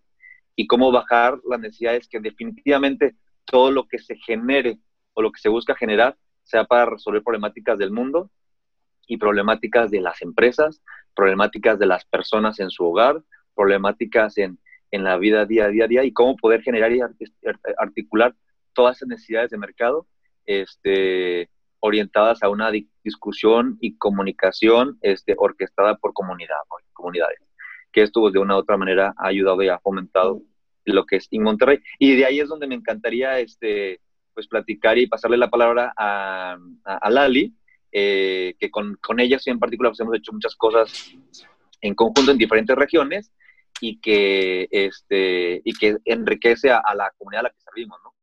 y 0.57 0.67
cómo 0.67 0.91
bajar 0.91 1.39
las 1.49 1.61
necesidades 1.61 2.09
que 2.09 2.19
definitivamente 2.19 3.15
todo 3.45 3.71
lo 3.71 3.87
que 3.87 3.99
se 3.99 4.17
genere 4.17 4.79
o 5.13 5.23
lo 5.23 5.31
que 5.31 5.41
se 5.41 5.49
busca 5.49 5.77
generar 5.77 6.17
sea 6.43 6.65
para 6.65 6.87
resolver 6.87 7.23
problemáticas 7.23 7.79
del 7.79 7.91
mundo 7.91 8.31
y 9.07 9.19
problemáticas 9.19 9.91
de 9.91 10.01
las 10.01 10.23
empresas, 10.23 10.83
problemáticas 11.15 11.79
de 11.79 11.87
las 11.87 12.05
personas 12.07 12.59
en 12.59 12.71
su 12.71 12.85
hogar, 12.85 13.23
problemáticas 13.55 14.39
en, 14.39 14.59
en 14.91 15.05
la 15.05 15.17
vida 15.19 15.45
día 15.47 15.67
a 15.67 15.69
día, 15.69 15.87
día 15.87 16.05
y 16.05 16.13
cómo 16.13 16.37
poder 16.37 16.63
generar 16.63 16.93
y 16.93 17.01
articular 17.79 18.35
todas 18.73 18.97
esas 18.97 19.09
necesidades 19.09 19.51
de 19.51 19.59
mercado 19.59 20.07
este, 20.45 21.51
orientadas 21.81 22.43
a 22.43 22.49
una 22.49 22.71
discusión 23.03 23.79
y 23.81 23.97
comunicación 23.97 24.99
este, 25.03 25.35
orquestada 25.37 25.97
por 25.97 26.13
comunidad, 26.13 26.57
comunidades. 26.93 27.46
Que 27.93 28.03
esto 28.03 28.21
pues, 28.21 28.33
de 28.33 28.39
una 28.39 28.57
u 28.57 28.59
otra 28.59 28.77
manera 28.77 29.15
ha 29.17 29.29
ayudado 29.29 29.63
y 29.63 29.69
ha 29.69 29.79
fomentado 29.79 30.43
lo 30.85 31.05
que 31.05 31.17
es 31.17 31.29
en 31.31 31.43
Monterrey. 31.43 31.79
Y 31.99 32.17
de 32.17 32.25
ahí 32.25 32.41
es 32.41 32.49
donde 32.49 32.67
me 32.67 32.75
encantaría 32.75 33.39
este, 33.41 34.01
pues, 34.35 34.47
platicar 34.47 34.99
y 34.99 35.07
pasarle 35.07 35.37
la 35.37 35.51
palabra 35.51 35.93
a, 35.97 36.57
a, 36.85 37.11
Lali, 37.11 37.55
eh, 37.93 38.55
que 38.59 38.71
con, 38.71 38.97
con 39.03 39.21
ella 39.21 39.39
en 39.47 39.59
particular 39.59 39.91
pues, 39.91 40.01
hemos 40.01 40.17
hecho 40.17 40.33
muchas 40.33 40.55
cosas 40.55 41.13
en 41.81 41.95
conjunto 41.95 42.31
en 42.31 42.39
diferentes 42.39 42.77
regiones 42.77 43.33
y 43.81 44.01
que, 44.01 44.69
este, 44.71 45.61
y 45.65 45.73
que 45.75 45.97
enriquece 46.05 46.71
a, 46.71 46.83
la 46.95 47.13
comunidad 47.17 47.41
a 47.41 47.43
la 47.45 47.51
que 47.51 47.61
servimos, 47.61 47.99
¿no? 48.03 48.15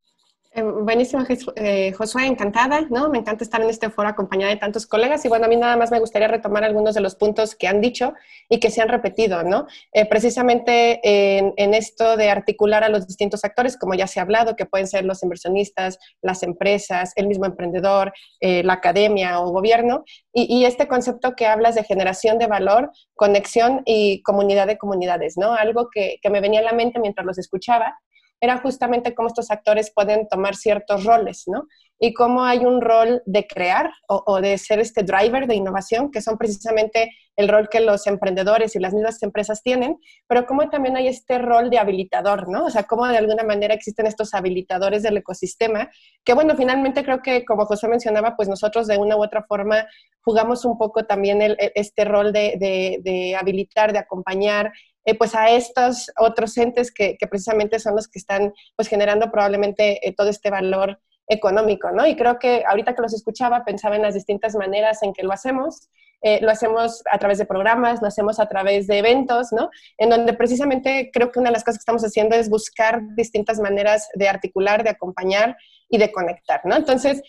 Eh, 0.56 0.62
buenísimo, 0.62 1.24
eh, 1.56 1.94
Josué, 1.94 2.28
encantada, 2.28 2.82
¿no? 2.92 3.10
Me 3.10 3.18
encanta 3.18 3.44
estar 3.44 3.60
en 3.62 3.72
este 3.72 3.90
foro 3.90 4.10
acompañada 4.10 4.52
de 4.52 4.60
tantos 4.60 4.86
colegas 4.86 5.26
y 5.26 5.28
bueno, 5.28 5.46
a 5.46 5.48
mí 5.48 5.56
nada 5.56 5.76
más 5.78 5.90
me 5.90 6.00
gustaría 6.00 6.28
retomar 6.28 6.64
algunos 6.64 6.94
de 6.94 7.02
los 7.02 7.16
puntos 7.16 7.56
que 7.56 7.68
han 7.68 7.82
dicho 7.82 8.14
y 8.50 8.60
que 8.60 8.70
se 8.70 8.80
han 8.80 8.90
repetido, 8.90 9.44
¿no? 9.44 9.66
Eh, 9.94 10.06
precisamente 10.06 11.00
en, 11.04 11.74
esto 11.74 12.18
de 12.18 12.30
articular 12.30 12.84
a 12.84 12.90
los 12.90 13.08
distintos 13.08 13.44
actores, 13.44 13.78
como 13.78 13.96
ya 13.96 14.06
se 14.06 14.20
ha 14.20 14.24
hablado, 14.24 14.56
que 14.56 14.68
pueden 14.68 14.88
ser 14.88 15.06
los 15.06 15.24
inversionistas, 15.24 15.98
las 16.22 16.44
empresas, 16.44 17.14
el 17.16 17.28
mismo 17.28 17.46
emprendedor, 17.46 18.14
la 18.40 18.74
academia 18.74 19.40
o 19.40 19.52
gobierno, 19.52 20.04
y, 20.32 20.66
este 20.66 20.88
concepto 20.88 21.36
que 21.36 21.48
hablas 21.48 21.74
de 21.76 21.84
generación 21.84 22.38
de 22.38 22.48
valor, 22.48 22.92
conexión 23.16 23.82
y 23.86 24.22
comunidad 24.22 24.68
de 24.68 24.78
comunidades, 24.78 25.36
¿no? 25.36 25.54
Algo 25.54 25.90
que 25.92 26.20
me 26.30 26.42
venía 26.42 26.60
a 26.60 26.64
la 26.64 26.74
mente 26.74 27.00
mientras 27.00 27.26
los 27.26 27.40
escuchaba 27.40 27.98
era 28.44 28.58
justamente 28.58 29.16
cómo 29.16 29.30
estos 29.30 29.52
actores 29.52 29.90
pueden 29.96 30.28
tomar 30.28 30.58
ciertos 30.58 31.06
roles, 31.06 31.44
¿no? 31.48 31.66
Y 31.98 32.14
cómo 32.14 32.44
hay 32.44 32.66
un 32.66 32.82
rol 32.82 33.24
de 33.26 33.48
crear 33.48 33.90
o, 34.10 34.42
de 34.42 34.58
ser 34.58 34.82
este 34.82 35.04
driver 35.04 35.48
de 35.48 35.56
innovación, 35.56 36.12
que 36.12 36.22
son 36.22 36.38
precisamente 36.38 37.10
el 37.38 37.48
rol 37.48 37.70
que 37.70 37.80
los 37.80 38.06
emprendedores 38.06 38.76
y 38.76 38.80
las 38.80 38.94
mismas 38.94 39.24
empresas 39.24 39.64
tienen, 39.64 39.98
pero 40.28 40.46
cómo 40.46 40.70
también 40.70 40.98
hay 40.98 41.08
este 41.08 41.40
rol 41.40 41.70
de 41.70 41.78
habilitador, 41.78 42.50
¿no? 42.50 42.66
O 42.66 42.70
sea, 42.70 42.84
cómo 42.84 43.08
de 43.08 43.18
alguna 43.18 43.44
manera 43.44 43.74
existen 43.74 44.08
estos 44.08 44.34
habilitadores 44.34 45.04
del 45.04 45.16
ecosistema, 45.16 45.90
que 46.26 46.34
bueno, 46.34 46.58
finalmente 46.58 47.06
creo 47.06 47.22
que 47.22 47.46
como 47.46 47.66
José 47.66 47.88
mencionaba, 47.88 48.36
pues 48.36 48.50
nosotros 48.50 48.88
de 48.88 48.98
una 48.98 49.16
u 49.16 49.24
otra 49.24 49.44
forma 49.44 49.88
jugamos 50.20 50.66
un 50.66 50.78
poco 50.78 51.06
también 51.06 51.40
este 51.76 52.04
rol 52.04 52.34
de, 52.34 52.58
de 53.02 53.38
habilitar, 53.38 53.94
de 53.94 54.00
acompañar, 54.00 54.74
eh, 55.06 55.16
pues 55.16 55.36
a 55.36 55.50
estos 55.50 56.12
otros 56.18 56.58
entes 56.58 56.92
que, 56.92 57.18
precisamente 57.30 57.80
son 57.80 57.96
los 57.96 58.08
que 58.08 58.20
están 58.20 58.54
pues 58.76 58.88
generando 58.88 59.32
probablemente 59.32 60.08
eh, 60.08 60.14
todo 60.16 60.30
este 60.30 60.50
valor 60.50 61.00
económico, 61.28 61.92
¿no? 61.92 62.06
Y 62.06 62.16
creo 62.16 62.40
que 62.40 62.64
ahorita 62.68 62.96
que 62.96 63.02
los 63.02 63.14
escuchaba 63.14 63.66
pensaba 63.66 63.96
en 63.96 64.02
las 64.02 64.14
distintas 64.14 64.56
maneras 64.56 65.04
en 65.04 65.14
que 65.14 65.24
lo 65.24 65.32
hacemos. 65.32 65.90
Eh, 66.26 66.40
lo 66.42 66.52
hacemos 66.52 67.04
a 67.12 67.18
través 67.18 67.38
de 67.38 67.46
programas, 67.46 68.02
lo 68.02 68.08
hacemos 68.08 68.40
a 68.40 68.48
través 68.48 68.88
de 68.88 69.00
eventos, 69.00 69.52
¿no? 69.52 69.70
En 69.98 70.10
donde 70.10 70.32
precisamente 70.32 71.12
creo 71.12 71.34
que 71.34 71.40
una 71.40 71.50
de 71.50 71.54
las 71.54 71.66
cosas 71.66 71.80
que 71.80 71.82
estamos 71.82 72.06
haciendo 72.06 72.38
es 72.38 72.50
buscar 72.50 73.02
distintas 73.18 73.60
maneras 73.60 74.08
de 74.14 74.30
articular, 74.30 74.86
de 74.86 74.92
acompañar 74.92 75.58
y 75.90 75.98
de 75.98 76.14
conectar, 76.14 76.62
¿no? 76.64 76.78
Entonces, 76.78 77.22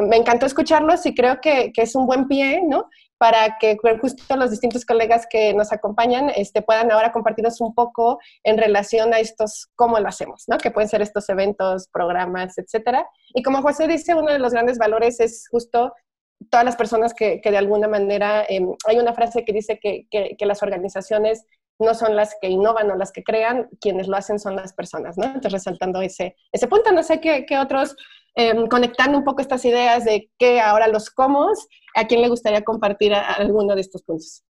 me 0.00 0.16
encantó 0.16 0.46
escucharlos 0.46 1.04
y 1.04 1.14
creo 1.14 1.42
que, 1.42 1.72
que, 1.74 1.82
es 1.82 1.94
un 1.94 2.06
buen 2.06 2.26
pie, 2.26 2.62
¿no? 2.66 2.88
Para 3.18 3.58
que 3.58 3.76
justo 4.00 4.36
los 4.36 4.50
distintos 4.50 4.84
colegas 4.84 5.26
que 5.28 5.52
nos 5.52 5.72
acompañan 5.72 6.30
este, 6.30 6.62
puedan 6.62 6.90
ahora 6.92 7.12
compartirnos 7.12 7.60
un 7.60 7.74
poco 7.74 8.18
en 8.44 8.56
relación 8.56 9.12
a 9.12 9.18
estos, 9.18 9.68
cómo 9.74 9.98
lo 9.98 10.08
hacemos, 10.08 10.44
¿no? 10.46 10.56
Que 10.56 10.70
pueden 10.70 10.88
ser 10.88 11.02
estos 11.02 11.28
eventos, 11.28 11.88
programas, 11.88 12.56
etcétera. 12.58 13.06
Y 13.34 13.42
como 13.42 13.60
José 13.60 13.88
dice, 13.88 14.14
uno 14.14 14.32
de 14.32 14.38
los 14.38 14.52
grandes 14.52 14.78
valores 14.78 15.18
es 15.18 15.48
justo 15.50 15.92
todas 16.50 16.64
las 16.64 16.76
personas 16.76 17.12
que, 17.12 17.40
que 17.40 17.50
de 17.50 17.58
alguna 17.58 17.88
manera, 17.88 18.44
em, 18.48 18.72
hay 18.86 18.98
una 18.98 19.12
frase 19.12 19.44
que 19.44 19.52
dice 19.52 19.80
que, 19.80 20.06
que, 20.10 20.36
que, 20.38 20.46
las 20.46 20.62
organizaciones 20.62 21.44
no 21.80 21.94
son 21.94 22.14
las 22.14 22.36
que 22.40 22.48
innovan 22.48 22.90
o 22.90 22.96
las 22.96 23.10
que 23.10 23.24
crean, 23.24 23.68
quienes 23.80 24.06
lo 24.06 24.16
hacen 24.16 24.38
son 24.38 24.54
las 24.54 24.72
personas, 24.72 25.18
¿no? 25.18 25.24
Entonces, 25.24 25.52
resaltando 25.52 26.00
ese, 26.00 26.36
ese 26.52 26.68
punto, 26.68 26.92
no 26.92 27.02
sé 27.02 27.20
qué, 27.20 27.44
qué 27.46 27.58
otros 27.58 27.96
Em, 28.34 28.68
conectando 28.68 29.18
un 29.18 29.24
poco 29.24 29.40
estas 29.40 29.64
ideas 29.64 30.04
de 30.04 30.30
qué 30.38 30.60
ahora 30.60 30.86
los 30.86 31.10
cómo, 31.10 31.48
¿a 31.96 32.06
quién 32.06 32.22
le 32.22 32.28
gustaría 32.28 32.62
compartir 32.62 33.12
alguno 33.14 33.74
de 33.74 33.80
estos 33.80 34.02
puntos? 34.02 34.44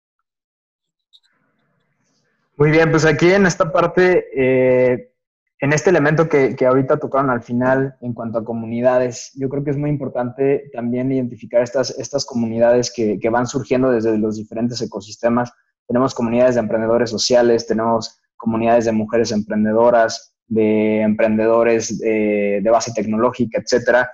Muy 2.57 2.71
bien, 2.71 2.89
pues 2.91 3.05
aquí 3.05 3.31
en 3.31 3.45
esta 3.45 3.71
parte, 3.71 4.25
eh, 4.35 5.13
en 5.59 5.73
este 5.73 5.91
elemento 5.91 6.27
que, 6.27 6.55
que, 6.55 6.65
ahorita 6.65 6.97
tocaron 6.97 7.29
al 7.29 7.43
final 7.43 7.95
en 8.01 8.13
cuanto 8.13 8.39
a 8.39 8.43
comunidades, 8.43 9.31
yo 9.35 9.47
creo 9.47 9.63
que 9.63 9.71
es 9.71 9.77
muy 9.77 9.89
importante 9.89 10.69
también 10.73 11.11
identificar 11.11 11.61
estas, 11.61 11.91
estas 11.99 12.25
comunidades 12.25 12.91
que, 12.91 13.19
que 13.19 13.29
van 13.29 13.47
surgiendo 13.47 13.91
desde 13.91 14.17
los 14.17 14.37
diferentes 14.37 14.81
ecosistemas. 14.81 15.53
Tenemos 15.87 16.15
comunidades 16.15 16.55
de 16.55 16.61
emprendedores 16.61 17.11
sociales, 17.11 17.67
tenemos 17.67 18.19
comunidades 18.35 18.85
de 18.85 18.91
mujeres 18.91 19.31
emprendedoras, 19.31 20.36
de 20.47 21.01
emprendedores 21.01 21.99
de, 21.99 22.63
base 22.69 22.91
tecnológica, 22.93 23.59
etcétera. 23.61 24.09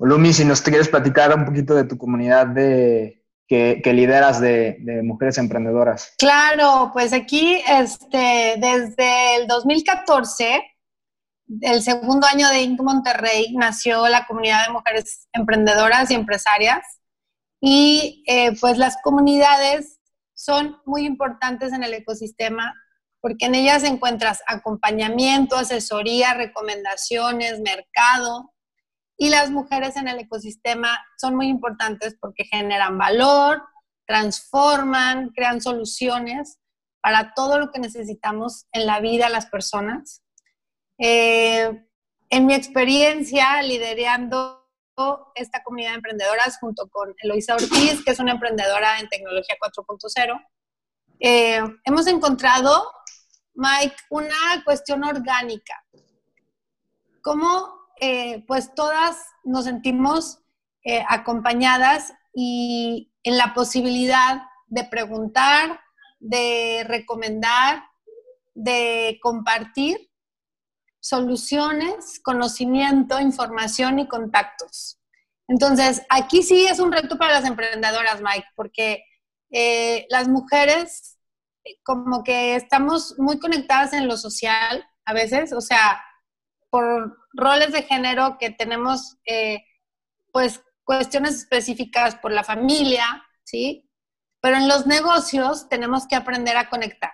Lumi, 0.00 0.32
si 0.32 0.44
nos 0.44 0.62
quieres 0.62 0.88
platicar 0.88 1.34
un 1.36 1.44
poquito 1.44 1.74
de 1.74 1.84
tu 1.84 1.96
comunidad 1.96 2.46
de, 2.46 3.24
que, 3.48 3.92
lideras 3.92 4.40
de, 4.40 4.78
mujeres 5.02 5.38
emprendedoras. 5.38 6.14
Claro, 6.18 6.90
pues 6.92 7.12
aquí 7.12 7.62
este, 7.68 8.56
desde 8.58 9.36
el 9.36 9.46
2014, 9.46 10.62
el 11.62 11.82
segundo 11.82 12.26
año 12.26 12.48
de 12.48 12.60
Inc. 12.60 12.80
Monterrey, 12.80 13.54
nació 13.56 14.06
la 14.08 14.26
comunidad 14.26 14.66
de 14.66 14.72
mujeres 14.72 15.28
emprendedoras 15.32 16.10
y 16.10 16.14
empresarias. 16.14 16.84
Y 17.60 18.22
eh, 18.28 18.56
pues 18.60 18.78
las 18.78 18.96
comunidades 19.02 19.98
son 20.34 20.76
muy 20.84 21.04
importantes 21.04 21.72
en 21.72 21.82
el 21.82 21.94
ecosistema 21.94 22.72
porque 23.20 23.46
en 23.46 23.54
ellas 23.54 23.82
encuentras 23.84 24.42
acompañamiento, 24.46 25.56
asesoría, 25.56 26.34
recomendaciones, 26.34 27.60
mercado. 27.60 28.54
Y 29.16 29.30
las 29.30 29.50
mujeres 29.50 29.96
en 29.96 30.08
el 30.08 30.20
ecosistema 30.20 30.98
son 31.16 31.34
muy 31.34 31.48
importantes 31.48 32.16
porque 32.20 32.44
generan 32.44 32.96
valor, 32.98 33.62
transforman, 34.06 35.30
crean 35.30 35.60
soluciones 35.60 36.58
para 37.00 37.34
todo 37.34 37.58
lo 37.58 37.70
que 37.70 37.80
necesitamos 37.80 38.66
en 38.72 38.86
la 38.86 39.00
vida 39.00 39.28
las 39.28 39.46
personas. 39.46 40.22
Eh, 40.98 41.84
en 42.30 42.46
mi 42.46 42.54
experiencia 42.54 43.62
liderando 43.62 44.58
esta 45.34 45.62
comunidad 45.62 45.90
de 45.90 45.96
emprendedoras 45.96 46.58
junto 46.58 46.88
con 46.88 47.14
Eloisa 47.22 47.54
Ortiz, 47.54 48.04
que 48.04 48.10
es 48.10 48.18
una 48.18 48.32
emprendedora 48.32 48.98
en 48.98 49.08
tecnología 49.08 49.56
4.0, 49.60 50.44
eh, 51.20 51.60
hemos 51.84 52.06
encontrado 52.06 52.90
Mike, 53.58 53.96
una 54.10 54.62
cuestión 54.64 55.02
orgánica. 55.02 55.84
¿Cómo 57.20 57.78
eh, 58.00 58.44
pues 58.46 58.72
todas 58.74 59.16
nos 59.42 59.64
sentimos 59.64 60.38
eh, 60.84 61.04
acompañadas 61.08 62.12
y 62.32 63.10
en 63.24 63.36
la 63.36 63.54
posibilidad 63.54 64.42
de 64.68 64.84
preguntar, 64.84 65.80
de 66.20 66.84
recomendar, 66.86 67.82
de 68.54 69.18
compartir 69.20 70.08
soluciones, 71.00 72.20
conocimiento, 72.22 73.18
información 73.18 73.98
y 73.98 74.06
contactos. 74.06 75.00
Entonces, 75.48 76.02
aquí 76.10 76.44
sí 76.44 76.66
es 76.66 76.78
un 76.78 76.92
reto 76.92 77.18
para 77.18 77.40
las 77.40 77.44
emprendedoras, 77.44 78.20
Mike, 78.20 78.46
porque 78.54 79.02
eh, 79.50 80.06
las 80.10 80.28
mujeres 80.28 81.17
como 81.82 82.22
que 82.24 82.56
estamos 82.56 83.14
muy 83.18 83.38
conectadas 83.38 83.92
en 83.92 84.08
lo 84.08 84.16
social 84.16 84.86
a 85.04 85.12
veces, 85.12 85.52
o 85.52 85.60
sea, 85.60 86.02
por 86.70 87.16
roles 87.32 87.72
de 87.72 87.82
género 87.82 88.36
que 88.38 88.50
tenemos, 88.50 89.16
eh, 89.24 89.64
pues, 90.32 90.62
cuestiones 90.84 91.34
específicas 91.34 92.16
por 92.16 92.32
la 92.32 92.44
familia, 92.44 93.04
¿sí? 93.44 93.90
Pero 94.40 94.56
en 94.56 94.68
los 94.68 94.86
negocios 94.86 95.68
tenemos 95.68 96.06
que 96.06 96.16
aprender 96.16 96.56
a 96.56 96.68
conectar. 96.68 97.12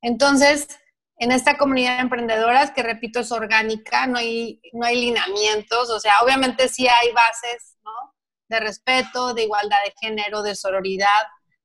Entonces, 0.00 0.68
en 1.16 1.30
esta 1.30 1.56
comunidad 1.56 1.96
de 1.96 2.02
emprendedoras, 2.02 2.72
que 2.72 2.82
repito, 2.82 3.20
es 3.20 3.30
orgánica, 3.30 4.06
no 4.06 4.18
hay, 4.18 4.60
no 4.72 4.84
hay 4.84 5.00
lineamientos, 5.00 5.90
o 5.90 6.00
sea, 6.00 6.14
obviamente 6.22 6.68
sí 6.68 6.88
hay 6.88 7.12
bases, 7.12 7.76
¿no? 7.84 8.14
De 8.48 8.58
respeto, 8.60 9.32
de 9.34 9.44
igualdad 9.44 9.78
de 9.84 9.94
género, 10.00 10.42
de 10.42 10.56
sororidad, 10.56 11.22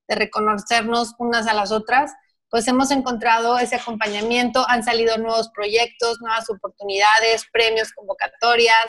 de 0.07 0.15
reconocernos 0.15 1.15
unas 1.19 1.47
a 1.47 1.53
las 1.53 1.71
otras, 1.71 2.13
pues 2.49 2.67
hemos 2.67 2.91
encontrado 2.91 3.57
ese 3.59 3.75
acompañamiento, 3.75 4.65
han 4.67 4.83
salido 4.83 5.17
nuevos 5.17 5.49
proyectos, 5.49 6.21
nuevas 6.21 6.49
oportunidades, 6.49 7.45
premios, 7.51 7.91
convocatorias 7.91 8.87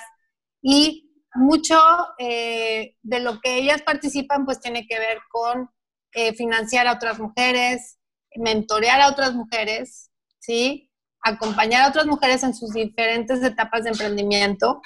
y 0.63 1.11
mucho 1.35 1.79
eh, 2.19 2.95
de 3.03 3.21
lo 3.21 3.41
que 3.41 3.59
ellas 3.59 3.83
participan 3.83 4.45
pues 4.45 4.61
tiene 4.61 4.87
que 4.87 4.99
ver 4.99 5.19
con 5.31 5.71
eh, 6.13 6.35
financiar 6.35 6.87
a 6.87 6.95
otras 6.95 7.19
mujeres, 7.19 7.99
mentorear 8.37 9.01
a 9.01 9.09
otras 9.09 9.35
mujeres, 9.35 10.11
¿sí? 10.39 10.91
acompañar 11.23 11.83
a 11.85 11.89
otras 11.89 12.07
mujeres 12.07 12.43
en 12.43 12.55
sus 12.55 12.73
diferentes 12.73 13.43
etapas 13.43 13.85
de 13.85 13.91
emprendimiento 13.91 14.81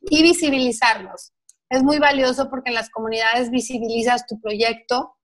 y 0.00 0.22
visibilizarlos. 0.22 1.32
Es 1.70 1.82
muy 1.82 1.98
valioso 1.98 2.48
porque 2.48 2.70
en 2.70 2.74
las 2.74 2.90
comunidades 2.90 3.50
visibilizas 3.50 4.26
tu 4.26 4.40
proyecto, 4.40 5.16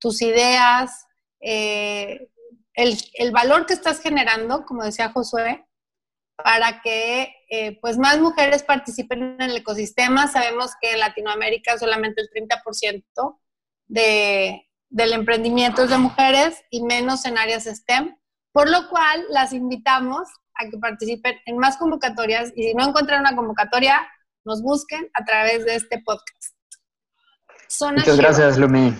tus 0.00 0.22
ideas, 0.22 1.06
eh, 1.40 2.28
el, 2.74 3.30
valor 3.32 3.66
que 3.66 3.74
estás 3.74 4.00
generando, 4.00 4.64
como 4.64 4.84
decía 4.84 5.12
Josué, 5.12 5.66
para 6.36 6.80
que 6.80 7.34
eh, 7.50 7.78
pues 7.80 7.98
más 7.98 8.18
mujeres 8.18 8.62
participen 8.62 9.36
en 9.38 9.42
el 9.42 9.56
ecosistema. 9.58 10.26
Sabemos 10.26 10.72
que 10.80 10.92
en 10.92 11.00
Latinoamérica 11.00 11.78
solamente 11.78 12.22
el 12.22 12.30
30% 12.30 13.38
de, 13.88 14.66
del 14.88 15.12
emprendimiento 15.12 15.84
es 15.84 15.90
de 15.90 15.98
mujeres 15.98 16.62
y 16.70 16.82
menos 16.82 17.24
en 17.26 17.36
áreas 17.36 17.64
STEM, 17.64 18.16
por 18.52 18.68
lo 18.70 18.88
cual 18.88 19.24
las 19.28 19.52
invitamos 19.52 20.28
a 20.54 20.68
que 20.68 20.78
participen 20.78 21.36
en 21.46 21.58
más 21.58 21.76
convocatorias 21.76 22.52
y 22.56 22.64
si 22.64 22.74
no 22.74 22.88
encuentran 22.88 23.20
una 23.20 23.36
convocatoria, 23.36 24.00
nos 24.44 24.62
busquen 24.62 25.10
a 25.14 25.24
través 25.24 25.64
de 25.64 25.74
este 25.74 26.02
podcast. 26.04 26.54
Muchas 27.80 28.16
gracias, 28.16 28.58
Lumi. 28.58 28.94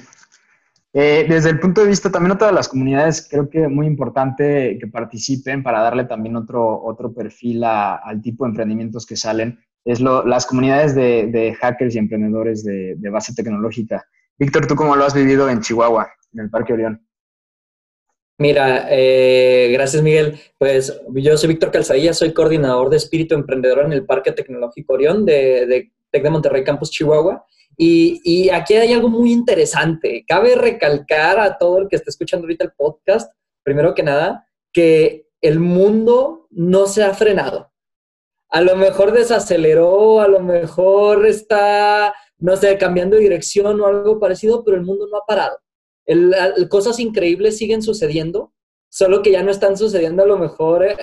Eh, 0.92 1.24
desde 1.28 1.50
el 1.50 1.60
punto 1.60 1.82
de 1.82 1.86
vista 1.86 2.10
también 2.10 2.32
otra 2.32 2.48
de 2.48 2.52
las 2.52 2.68
comunidades, 2.68 3.28
creo 3.30 3.48
que 3.48 3.68
muy 3.68 3.86
importante 3.86 4.76
que 4.80 4.88
participen 4.88 5.62
para 5.62 5.82
darle 5.82 6.04
también 6.04 6.34
otro, 6.34 6.82
otro 6.82 7.14
perfil 7.14 7.62
al 7.62 8.20
tipo 8.20 8.44
de 8.44 8.50
emprendimientos 8.50 9.06
que 9.06 9.16
salen, 9.16 9.60
es 9.84 10.00
lo, 10.00 10.26
las 10.26 10.46
comunidades 10.46 10.94
de, 10.96 11.56
hackers 11.60 11.94
y 11.94 11.98
emprendedores 11.98 12.64
de, 12.64 13.10
base 13.10 13.34
tecnológica. 13.34 14.04
Víctor, 14.36 14.66
¿tú 14.66 14.74
cómo 14.74 14.96
lo 14.96 15.04
has 15.04 15.14
vivido 15.14 15.48
en 15.48 15.60
Chihuahua, 15.60 16.10
en 16.32 16.40
el 16.40 16.50
Parque 16.50 16.72
Orión? 16.72 17.06
Mira, 18.38 18.86
eh, 18.90 19.68
gracias 19.72 20.02
Miguel. 20.02 20.40
Pues 20.58 20.98
yo 21.12 21.36
soy 21.36 21.50
Víctor 21.50 21.70
Calzadilla, 21.70 22.14
soy 22.14 22.32
coordinador 22.32 22.88
de 22.88 22.96
Espíritu 22.96 23.34
Emprendedor 23.34 23.84
en 23.84 23.92
el 23.92 24.06
Parque 24.06 24.32
Tecnológico 24.32 24.94
Orión 24.94 25.24
de 25.24 25.92
Tec 26.10 26.22
de 26.22 26.30
Monterrey 26.30 26.64
Campus 26.64 26.90
Chihuahua. 26.90 27.44
Y, 27.76 28.50
aquí 28.50 28.74
hay 28.74 28.92
algo 28.92 29.08
muy 29.08 29.32
interesante. 29.32 30.24
Cabe 30.26 30.54
recalcar 30.54 31.40
a 31.40 31.56
todo 31.56 31.78
el 31.78 31.88
que 31.88 31.96
está 31.96 32.10
escuchando 32.10 32.44
ahorita 32.44 32.64
el 32.64 32.72
podcast, 32.72 33.32
primero 33.62 33.94
que 33.94 34.02
nada, 34.02 34.46
que 34.72 35.28
el 35.40 35.60
mundo 35.60 36.46
no 36.50 36.86
se 36.86 37.02
ha 37.02 37.14
frenado. 37.14 37.72
A 38.50 38.60
lo 38.60 38.76
mejor 38.76 39.12
desaceleró, 39.12 40.20
a 40.20 40.28
lo 40.28 40.40
mejor 40.40 41.24
está, 41.26 42.12
no 42.38 42.56
sé, 42.56 42.76
cambiando 42.76 43.16
de 43.16 43.22
dirección 43.22 43.80
o 43.80 43.86
algo 43.86 44.18
parecido, 44.18 44.62
pero 44.64 44.76
el 44.76 44.82
mundo 44.82 45.06
no 45.10 45.16
ha 45.16 45.24
parado 45.24 45.56
cosas 46.68 46.98
increíbles 46.98 47.58
siguen 47.58 47.82
sucediendo, 47.82 48.52
solo 48.88 49.22
que 49.22 49.30
ya 49.30 49.42
no 49.42 49.50
están 49.50 49.76
sucediendo 49.76 50.22
a 50.22 50.26
lo 50.26 50.38
mejor 50.38 50.84
eh, 50.84 50.96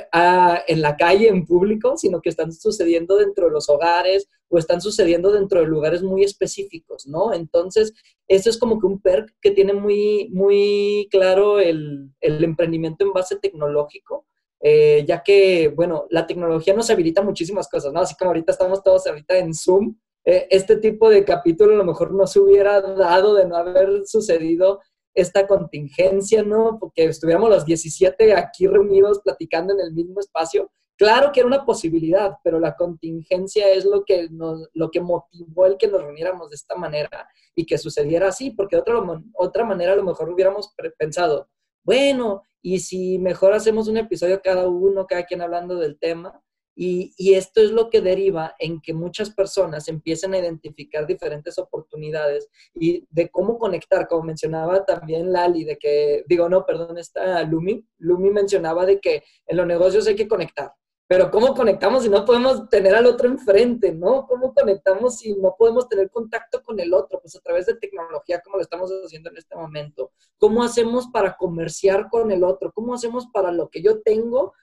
en 0.68 0.82
la 0.82 0.98
calle, 0.98 1.30
en 1.30 1.46
público, 1.46 1.96
sino 1.98 2.22
que 2.22 2.30
están 2.30 2.52
sucediendo 2.52 3.18
dentro 3.18 3.46
de 3.46 3.52
los 3.52 3.70
hogares 3.70 4.28
o 4.50 4.58
están 4.58 4.82
sucediendo 4.82 5.32
dentro 5.32 5.60
de 5.60 5.68
lugares 5.68 6.04
muy 6.04 6.24
específicos, 6.24 7.08
¿no? 7.08 7.34
Entonces, 7.34 7.94
eso 8.28 8.50
es 8.50 8.58
como 8.58 8.80
que 8.80 8.88
un 8.88 9.02
perk 9.02 9.34
que 9.42 9.52
tiene 9.52 9.74
muy, 9.74 10.30
muy 10.32 11.08
claro 11.12 11.60
el, 11.60 12.12
emprendimiento 12.22 13.06
en 13.06 13.14
base 13.14 13.38
tecnológico. 13.38 14.26
Eh, 14.60 15.06
ya 15.08 15.22
que, 15.22 15.68
bueno, 15.68 16.08
la 16.10 16.26
tecnología 16.26 16.74
nos 16.74 16.90
habilita 16.90 17.22
muchísimas 17.22 17.70
cosas, 17.70 17.94
¿no? 17.94 18.00
Así 18.00 18.16
como 18.16 18.30
ahorita 18.30 18.52
estamos 18.52 18.82
todos 18.82 19.06
ahorita 19.06 19.38
en 19.38 19.54
Zoom, 19.54 19.96
eh, 20.26 20.48
este 20.50 20.76
tipo 20.78 21.10
de 21.10 21.24
capítulo 21.24 21.74
a 21.74 21.78
lo 21.78 21.86
mejor 21.86 22.14
no 22.14 22.28
se 22.28 22.40
hubiera 22.40 22.82
dado 22.82 23.36
de 23.36 23.46
no 23.46 23.56
haber 23.56 24.06
sucedido 24.06 24.82
esta 25.14 25.48
contingencia, 25.48 26.44
¿no? 26.44 26.78
Porque 26.80 27.06
estuviéramos 27.06 27.50
los 27.50 27.66
17 27.66 28.34
aquí 28.34 28.68
reunidos 28.68 29.22
platicando 29.24 29.74
en 29.74 29.80
el 29.80 29.94
mismo 29.94 30.20
espacio. 30.20 30.70
Claro 30.98 31.32
que 31.32 31.42
era 31.42 31.48
una 31.48 31.66
posibilidad, 31.66 32.38
pero 32.44 32.60
la 32.60 32.76
contingencia 32.76 33.70
es 33.70 33.86
lo 33.86 34.04
que, 34.04 34.30
nos, 34.30 34.68
lo 34.74 34.90
que 34.90 35.00
motivó 35.00 35.68
el 35.68 35.78
que 35.78 35.88
nos 35.88 36.02
reuniéramos 36.02 36.50
de 36.50 36.56
esta 36.56 36.76
manera 36.76 37.30
y 37.56 37.66
que 37.66 37.78
sucediera 37.78 38.30
así, 38.30 38.52
porque 38.52 38.76
de 38.76 38.82
otra, 38.82 38.96
otra 39.36 39.64
manera 39.64 39.94
a 39.94 39.96
lo 39.96 40.04
mejor 40.04 40.30
hubiéramos 40.30 40.74
pensado, 40.98 41.50
bueno, 41.84 42.42
y 42.62 42.80
si 42.80 43.20
mejor 43.20 43.54
hacemos 43.54 43.88
un 43.88 43.98
episodio 43.98 44.42
cada 44.44 44.68
uno, 44.68 45.06
cada 45.06 45.24
quien 45.24 45.42
hablando 45.42 45.76
del 45.76 46.00
tema, 46.00 46.42
y, 46.80 47.34
esto 47.34 47.60
es 47.60 47.72
lo 47.72 47.90
que 47.90 48.02
deriva 48.02 48.56
en 48.60 48.80
que 48.82 48.94
muchas 48.94 49.32
personas 49.32 49.88
empiecen 49.88 50.36
a 50.36 50.38
identificar 50.38 51.08
diferentes 51.08 51.58
oportunidades 51.58 52.50
y 52.76 53.04
de 53.10 53.30
cómo 53.30 53.58
conectar, 53.58 54.08
como 54.08 54.24
mencionaba 54.24 54.86
también 54.86 55.34
Lali, 55.34 55.64
de 55.64 55.78
que, 55.78 56.24
digo, 56.28 56.48
no, 56.50 56.66
perdón, 56.68 57.00
está 57.00 57.42
Lumi, 57.44 57.84
Lumi 57.98 58.30
mencionaba 58.30 58.86
de 58.86 59.00
que 59.00 59.24
en 59.48 59.58
los 59.58 59.66
negocios 59.66 60.06
hay 60.08 60.16
que 60.16 60.28
conectar, 60.28 60.72
pero 61.08 61.32
¿cómo 61.32 61.54
conectamos 61.56 62.04
si 62.04 62.10
no 62.10 62.26
podemos 62.26 62.70
tener 62.70 62.94
al 62.96 63.06
otro 63.06 63.28
enfrente, 63.30 63.94
no? 63.94 64.28
¿Cómo 64.28 64.54
conectamos 64.54 65.18
si 65.18 65.34
no 65.36 65.56
podemos 65.58 65.88
tener 65.88 66.10
contacto 66.10 66.62
con 66.62 66.80
el 66.80 66.94
otro? 66.94 67.20
Pues 67.22 67.36
a 67.36 67.40
través 67.40 67.66
de 67.66 67.76
tecnología, 67.76 68.42
como 68.42 68.58
lo 68.58 68.62
estamos 68.62 68.92
haciendo 69.06 69.30
en 69.30 69.38
este 69.38 69.56
momento. 69.56 70.12
¿Cómo 70.38 70.64
hacemos 70.64 71.08
para 71.08 71.38
comerciar 71.38 72.10
con 72.10 72.32
el 72.32 72.44
otro? 72.44 72.72
¿Cómo 72.74 72.94
hacemos 72.94 73.28
para 73.28 73.52
lo 73.52 73.70
que 73.70 73.82
yo 73.82 74.02
tengo? 74.02 74.54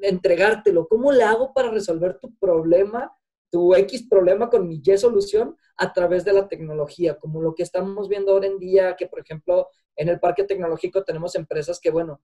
entregártelo. 0.00 0.86
¿Cómo 0.88 1.12
le 1.12 1.24
hago 1.24 1.52
para 1.52 1.70
resolver 1.70 2.18
tu 2.18 2.34
problema, 2.36 3.16
tu 3.50 3.74
X 3.74 4.06
problema 4.08 4.50
con 4.50 4.68
mi 4.68 4.80
Y 4.84 4.98
solución 4.98 5.56
a 5.76 5.92
través 5.92 6.24
de 6.24 6.32
la 6.32 6.48
tecnología? 6.48 7.18
Como 7.18 7.42
lo 7.42 7.54
que 7.54 7.62
estamos 7.62 8.08
viendo 8.08 8.32
ahora 8.32 8.46
en 8.46 8.58
día, 8.58 8.96
que 8.96 9.06
por 9.06 9.20
ejemplo 9.20 9.68
en 9.96 10.08
el 10.08 10.20
parque 10.20 10.44
tecnológico 10.44 11.04
tenemos 11.04 11.34
empresas 11.34 11.78
que, 11.80 11.90
bueno, 11.90 12.20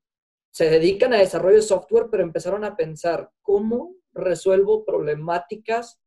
se 0.50 0.70
dedican 0.70 1.12
a 1.12 1.18
desarrollo 1.18 1.56
de 1.56 1.62
software, 1.62 2.08
pero 2.10 2.22
empezaron 2.22 2.64
a 2.64 2.76
pensar 2.76 3.30
cómo 3.42 3.94
resuelvo 4.12 4.84
problemáticas 4.84 6.00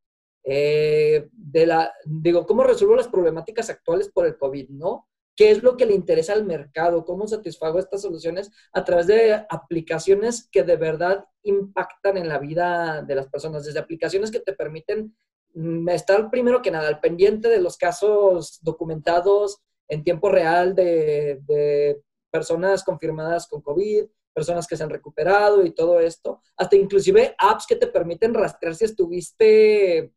eh, 0.43 1.29
de 1.31 1.65
la, 1.65 1.93
digo, 2.05 2.45
cómo 2.45 2.63
resuelvo 2.63 2.95
las 2.95 3.07
problemáticas 3.07 3.69
actuales 3.69 4.09
por 4.09 4.25
el 4.25 4.37
COVID, 4.37 4.69
¿no? 4.69 5.07
qué 5.35 5.51
es 5.51 5.63
lo 5.63 5.77
que 5.77 5.85
le 5.85 5.95
interesa 5.95 6.33
al 6.33 6.45
mercado, 6.45 7.05
cómo 7.05 7.27
satisfago 7.27 7.79
estas 7.79 8.01
soluciones 8.01 8.51
a 8.71 8.83
través 8.83 9.07
de 9.07 9.45
aplicaciones 9.49 10.47
que 10.51 10.63
de 10.63 10.77
verdad 10.77 11.25
impactan 11.43 12.17
en 12.17 12.27
la 12.27 12.37
vida 12.37 13.01
de 13.01 13.15
las 13.15 13.27
personas, 13.27 13.65
desde 13.65 13.79
aplicaciones 13.79 14.31
que 14.31 14.39
te 14.39 14.53
permiten 14.53 15.15
mm, 15.55 15.89
estar 15.89 16.29
primero 16.29 16.61
que 16.61 16.71
nada 16.71 16.87
al 16.87 16.99
pendiente 16.99 17.49
de 17.49 17.61
los 17.61 17.77
casos 17.77 18.59
documentados 18.61 19.59
en 19.87 20.03
tiempo 20.03 20.29
real 20.29 20.75
de, 20.75 21.99
personas 22.31 22.83
confirmadas 22.83 23.47
con 23.47 23.61
COVID, 23.61 24.05
personas 24.33 24.67
que 24.67 24.75
se 24.75 24.83
han 24.83 24.89
recuperado 24.89 25.65
y 25.65 25.71
todo 25.71 25.99
esto, 25.99 26.41
hasta 26.57 26.75
inclusive 26.75 27.35
apps 27.37 27.65
que 27.67 27.75
te 27.75 27.87
permiten 27.87 28.33
rastrear 28.33 28.75
si 28.75 28.85
estuviste, 28.85 30.13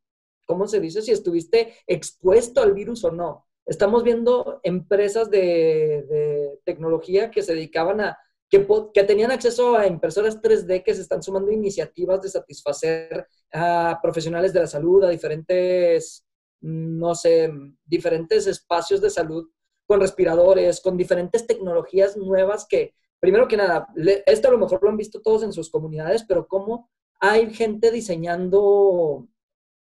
¿cómo 0.46 0.66
se 0.66 0.80
dice? 0.80 1.02
Si 1.02 1.12
estuviste 1.12 1.74
expuesto 1.86 2.62
al 2.62 2.72
virus 2.72 3.04
o 3.04 3.10
no. 3.10 3.46
Estamos 3.66 4.04
viendo 4.04 4.60
empresas 4.62 5.30
de, 5.30 6.58
tecnología 6.64 7.30
que 7.30 7.42
se 7.42 7.54
dedicaban 7.54 8.00
a, 8.00 8.18
que, 8.48 8.66
que, 8.94 9.04
tenían 9.04 9.32
acceso 9.32 9.76
a 9.76 9.86
impresoras 9.86 10.40
3D 10.40 10.84
que 10.84 10.94
se 10.94 11.02
están 11.02 11.22
sumando 11.22 11.50
iniciativas 11.50 12.22
de 12.22 12.28
satisfacer 12.28 13.26
a 13.52 13.98
profesionales 14.02 14.52
de 14.52 14.60
la 14.60 14.66
salud, 14.66 15.02
a 15.04 15.10
diferentes, 15.10 16.24
no 16.60 17.14
sé, 17.14 17.52
diferentes 17.84 18.46
espacios 18.46 19.00
de 19.00 19.10
salud 19.10 19.48
con 19.86 20.00
respiradores, 20.00 20.80
con 20.80 20.96
diferentes 20.96 21.46
tecnologías 21.46 22.16
nuevas 22.16 22.66
que, 22.68 22.94
primero 23.20 23.48
que 23.48 23.56
nada, 23.56 23.88
esto 24.26 24.48
a 24.48 24.50
lo 24.50 24.58
mejor 24.58 24.82
lo 24.82 24.90
han 24.90 24.96
visto 24.96 25.20
todos 25.20 25.42
en 25.42 25.52
sus 25.52 25.70
comunidades, 25.70 26.24
pero 26.24 26.46
cómo 26.46 26.90
hay 27.20 27.52
gente 27.52 27.90
diseñando 27.90 29.28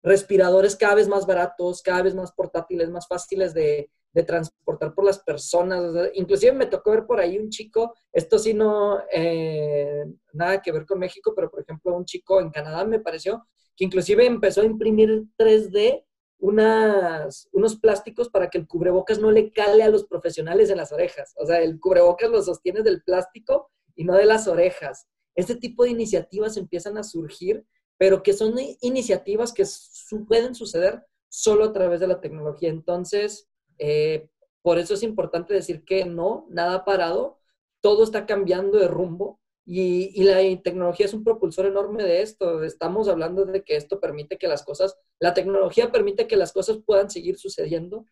respiradores 0.04 0.76
cada 0.76 0.96
vez 0.96 1.08
más 1.08 1.26
baratos, 1.26 1.82
cada 1.82 2.04
vez 2.04 2.14
más 2.14 2.32
portátiles, 2.32 2.90
más 2.90 3.08
fáciles 3.08 3.54
de, 3.54 3.90
transportar 4.26 4.94
por 4.94 5.04
las 5.04 5.20
personas. 5.20 5.82
inclusive 6.14 6.54
me 6.54 6.68
tocó 6.68 6.92
ver 6.92 7.06
por 7.06 7.20
ahí 7.20 7.38
un 7.38 7.50
chico, 7.50 7.94
esto 8.14 8.40
sí 8.40 8.54
no, 8.54 8.98
eh, 9.12 10.06
nada 10.32 10.62
que 10.62 10.72
ver 10.72 10.86
con 10.86 11.00
México, 11.00 11.34
pero 11.36 11.52
por 11.52 11.60
ejemplo 11.60 11.94
un 11.94 12.06
chico 12.06 12.40
en 12.40 12.50
Canadá 12.50 12.86
me 12.86 13.02
pareció 13.02 13.46
que 13.76 13.84
inclusive 13.84 14.26
empezó 14.26 14.62
a 14.62 14.66
imprimir 14.66 15.26
3D 15.38 16.05
unas, 16.40 17.50
unos 17.52 17.78
plásticos 17.78 18.30
para 18.30 18.50
que 18.50 18.58
el 18.58 18.68
cubrebocas 18.68 19.20
no 19.20 19.32
le 19.32 19.52
cale 19.52 19.84
a 19.84 19.90
los 19.90 20.06
profesionales 20.06 20.70
en 20.70 20.78
las 20.78 20.92
orejas. 20.92 21.34
O 21.38 21.46
sea, 21.46 21.62
el 21.62 21.80
cubrebocas 21.80 22.30
lo 22.30 22.42
sostiene 22.42 22.82
del 22.82 23.04
plástico 23.04 23.72
y 23.96 24.04
no 24.04 24.14
de 24.16 24.26
las 24.26 24.48
orejas. 24.48 25.08
Este 25.36 25.56
tipo 25.56 25.84
de 25.84 25.92
iniciativas 25.92 26.58
empiezan 26.58 26.98
a 26.98 27.04
surgir 27.04 27.66
pero 27.98 28.24
que 28.24 28.34
son 28.34 28.56
iniciativas 28.82 29.54
que 29.54 29.64
pueden 30.28 30.56
suceder 30.56 31.06
solo 31.30 31.66
a 31.66 31.74
través 31.74 32.00
de 32.00 32.08
la 32.08 32.22
tecnología. 32.22 32.70
Entonces, 32.70 33.48
eh, 33.78 34.30
por 34.62 34.80
eso 34.80 34.94
es 34.94 35.04
importante 35.04 35.54
decir 35.54 35.86
que 35.86 36.06
no, 36.06 36.46
nada 36.50 36.86
parado, 36.86 37.40
todo 37.82 38.04
está 38.04 38.26
cambiando 38.26 38.80
de 38.80 38.88
rumbo 38.88 39.40
y, 39.66 40.24
la 40.24 40.38
tecnología 40.62 41.08
es 41.08 41.14
un 41.14 41.24
propulsor 41.24 41.66
enorme 41.66 42.04
de 42.04 42.22
esto. 42.22 42.64
Estamos 42.64 43.08
hablando 43.08 43.46
de 43.46 43.64
que 43.64 43.76
esto 43.76 44.00
permite 44.00 44.38
que 44.38 44.48
las 44.48 44.64
cosas, 44.64 44.96
la 45.20 45.34
tecnología 45.34 45.92
permite 45.92 46.28
que 46.28 46.38
las 46.38 46.54
cosas 46.54 46.80
puedan 46.86 47.10
seguir 47.10 47.38
sucediendo 47.38 48.06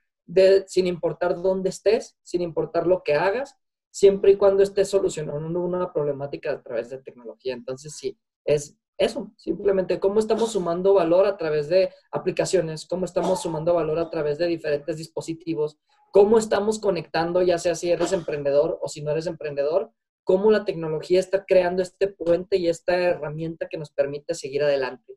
sin 0.67 0.87
importar 0.87 1.41
dónde 1.41 1.69
estés, 1.69 2.17
sin 2.23 2.41
importar 2.41 2.87
lo 2.87 3.03
que 3.03 3.13
hagas, 3.13 3.55
siempre 3.91 4.31
y 4.31 4.37
cuando 4.37 4.63
estés 4.63 4.89
solucionando 4.89 5.59
una 5.59 5.93
problemática 5.93 6.51
a 6.53 6.63
través 6.63 6.89
de 6.89 6.97
tecnología. 6.97 7.53
Entonces, 7.53 7.95
sí, 7.95 8.17
es 8.45 8.77
eso, 8.97 9.31
simplemente 9.37 9.99
cómo 9.99 10.19
estamos 10.19 10.51
sumando 10.53 10.93
valor 10.93 11.25
a 11.25 11.37
través 11.37 11.67
de 11.67 11.91
aplicaciones, 12.11 12.85
cómo 12.85 13.05
estamos 13.05 13.41
sumando 13.41 13.73
valor 13.73 13.99
a 13.99 14.09
través 14.09 14.37
de 14.37 14.47
diferentes 14.47 14.97
dispositivos, 14.97 15.77
cómo 16.11 16.37
estamos 16.37 16.79
conectando, 16.79 17.41
ya 17.41 17.57
sea 17.57 17.75
si 17.75 17.91
eres 17.91 18.13
emprendedor 18.13 18.79
o 18.81 18.87
si 18.87 19.01
no 19.01 19.11
eres 19.11 19.27
emprendedor, 19.27 19.91
cómo 20.23 20.51
la 20.51 20.65
tecnología 20.65 21.19
está 21.19 21.45
creando 21.45 21.81
este 21.81 22.07
puente 22.07 22.57
y 22.57 22.69
esta 22.69 22.95
herramienta 22.95 23.67
que 23.69 23.77
nos 23.77 23.91
permite 23.91 24.33
seguir 24.33 24.63
adelante. 24.63 25.13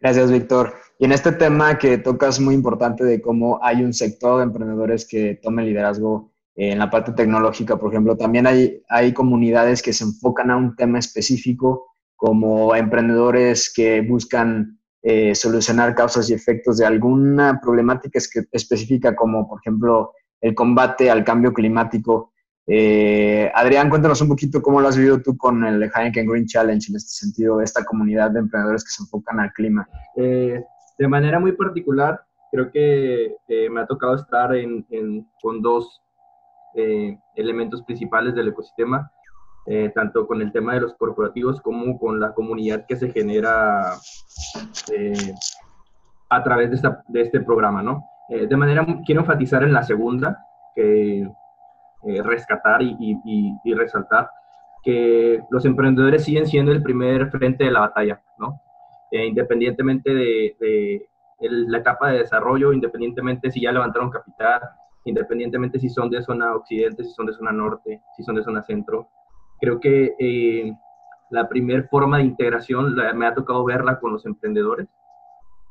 Gracias, 0.00 0.30
Víctor. 0.30 0.74
Y 0.98 1.04
en 1.04 1.12
este 1.12 1.32
tema 1.32 1.76
que 1.76 1.98
tocas 1.98 2.40
muy 2.40 2.54
importante 2.54 3.04
de 3.04 3.20
cómo 3.20 3.58
hay 3.62 3.84
un 3.84 3.92
sector 3.92 4.38
de 4.38 4.44
emprendedores 4.44 5.06
que 5.06 5.38
tome 5.42 5.64
liderazgo 5.64 6.32
en 6.56 6.78
la 6.78 6.90
parte 6.90 7.12
tecnológica, 7.12 7.78
por 7.78 7.92
ejemplo, 7.92 8.16
también 8.16 8.46
hay, 8.46 8.82
hay 8.88 9.12
comunidades 9.12 9.82
que 9.82 9.92
se 9.92 10.04
enfocan 10.04 10.50
a 10.50 10.56
un 10.56 10.74
tema 10.76 10.98
específico 10.98 11.86
como 12.16 12.74
emprendedores 12.74 13.72
que 13.74 14.02
buscan 14.02 14.78
eh, 15.02 15.34
solucionar 15.34 15.94
causas 15.94 16.28
y 16.28 16.34
efectos 16.34 16.76
de 16.76 16.84
alguna 16.84 17.58
problemática 17.62 18.18
específica, 18.52 19.16
como 19.16 19.48
por 19.48 19.58
ejemplo 19.60 20.12
el 20.42 20.54
combate 20.54 21.10
al 21.10 21.24
cambio 21.24 21.54
climático. 21.54 22.32
Eh, 22.66 23.50
Adrián, 23.54 23.88
cuéntanos 23.88 24.20
un 24.20 24.28
poquito 24.28 24.62
cómo 24.62 24.80
lo 24.80 24.88
has 24.88 24.96
vivido 24.96 25.20
tú 25.20 25.36
con 25.36 25.64
el 25.64 25.90
Heineken 25.94 26.26
Green 26.26 26.46
Challenge 26.46 26.90
en 26.90 26.96
este 26.96 27.10
sentido, 27.10 27.60
esta 27.60 27.84
comunidad 27.84 28.30
de 28.30 28.40
emprendedores 28.40 28.84
que 28.84 28.90
se 28.90 29.02
enfocan 29.02 29.40
al 29.40 29.52
clima. 29.52 29.88
Eh, 30.16 30.62
de 30.98 31.08
manera 31.08 31.40
muy 31.40 31.52
particular, 31.52 32.22
creo 32.52 32.70
que 32.70 33.36
me 33.70 33.80
ha 33.80 33.86
tocado 33.86 34.16
estar 34.16 34.54
en, 34.54 34.86
con 35.42 35.62
dos 35.62 36.02
elementos 37.34 37.82
principales 37.82 38.34
del 38.34 38.48
ecosistema. 38.48 39.10
Eh, 39.66 39.92
tanto 39.94 40.26
con 40.26 40.40
el 40.40 40.52
tema 40.52 40.74
de 40.74 40.80
los 40.80 40.94
corporativos 40.94 41.60
como 41.60 41.98
con 41.98 42.18
la 42.18 42.32
comunidad 42.32 42.86
que 42.86 42.96
se 42.96 43.12
genera 43.12 43.92
eh, 44.92 45.34
a 46.30 46.42
través 46.42 46.70
de, 46.70 47.20
este 47.20 47.40
programa, 47.40 47.82
¿no? 47.82 48.04
Eh, 48.30 48.46
de 48.46 48.56
manera, 48.56 48.86
quiero 49.04 49.20
enfatizar 49.20 49.62
en 49.62 49.72
la 49.74 49.82
segunda, 49.82 50.44
que 50.74 51.28
rescatar 52.24 52.82
y, 52.82 53.74
resaltar 53.74 54.30
que 54.82 55.42
los 55.50 55.64
emprendedores 55.64 56.24
siguen 56.24 56.46
siendo 56.46 56.72
el 56.72 56.82
primer 56.82 57.30
frente 57.30 57.64
de 57.64 57.70
la 57.70 57.80
batalla, 57.80 58.20
¿no? 58.38 58.60
independientemente 59.12 60.14
de, 60.14 61.06
la 61.40 61.78
etapa 61.78 62.10
de 62.10 62.18
desarrollo, 62.18 62.72
independientemente 62.72 63.50
si 63.50 63.62
ya 63.62 63.72
levantaron 63.72 64.10
capital, 64.10 64.60
independientemente 65.04 65.78
si 65.78 65.88
son 65.88 66.10
de 66.10 66.22
zona 66.22 66.54
occidente, 66.54 67.04
si 67.04 67.10
son 67.10 67.26
de 67.26 67.32
zona 67.32 67.52
norte, 67.52 68.00
si 68.16 68.22
son 68.22 68.36
de 68.36 68.42
zona 68.42 68.62
centro, 68.62 69.08
Creo 69.60 69.78
que 69.78 70.16
eh, 70.18 70.72
la 71.30 71.48
primera 71.48 71.86
forma 71.88 72.16
de 72.18 72.24
integración 72.24 72.96
me 73.14 73.26
ha 73.26 73.34
tocado 73.34 73.62
verla 73.64 74.00
con 74.00 74.12
los 74.12 74.24
emprendedores 74.24 74.88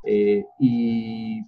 eh, 0.04 0.46
y, 0.58 1.44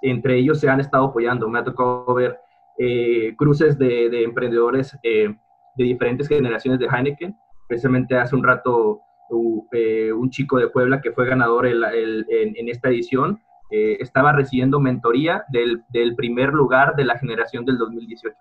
entre 0.00 0.36
ellos 0.36 0.60
se 0.60 0.68
han 0.68 0.80
estado 0.80 1.06
apoyando. 1.06 1.48
Me 1.48 1.58
ha 1.58 1.64
tocado 1.64 2.14
ver 2.14 2.38
eh, 2.78 3.34
cruces 3.36 3.78
de, 3.78 4.24
emprendedores 4.24 4.96
de 5.02 5.36
diferentes 5.76 6.28
generaciones 6.28 6.80
de 6.80 6.86
Heineken. 6.86 7.36
Precisamente 7.68 8.16
hace 8.16 8.34
un 8.34 8.44
rato 8.44 9.00
un 9.30 10.30
chico 10.30 10.58
de 10.58 10.68
Puebla 10.68 11.00
que 11.00 11.10
fue 11.10 11.26
ganador 11.26 11.66
en, 11.66 12.68
esta 12.68 12.88
edición 12.88 13.40
estaba 13.70 14.32
recibiendo 14.32 14.78
mentoría 14.78 15.44
del, 15.48 15.82
primer 16.16 16.52
lugar 16.52 16.94
de 16.94 17.04
la 17.04 17.18
generación 17.18 17.64
del 17.64 17.78
2018 17.78 18.36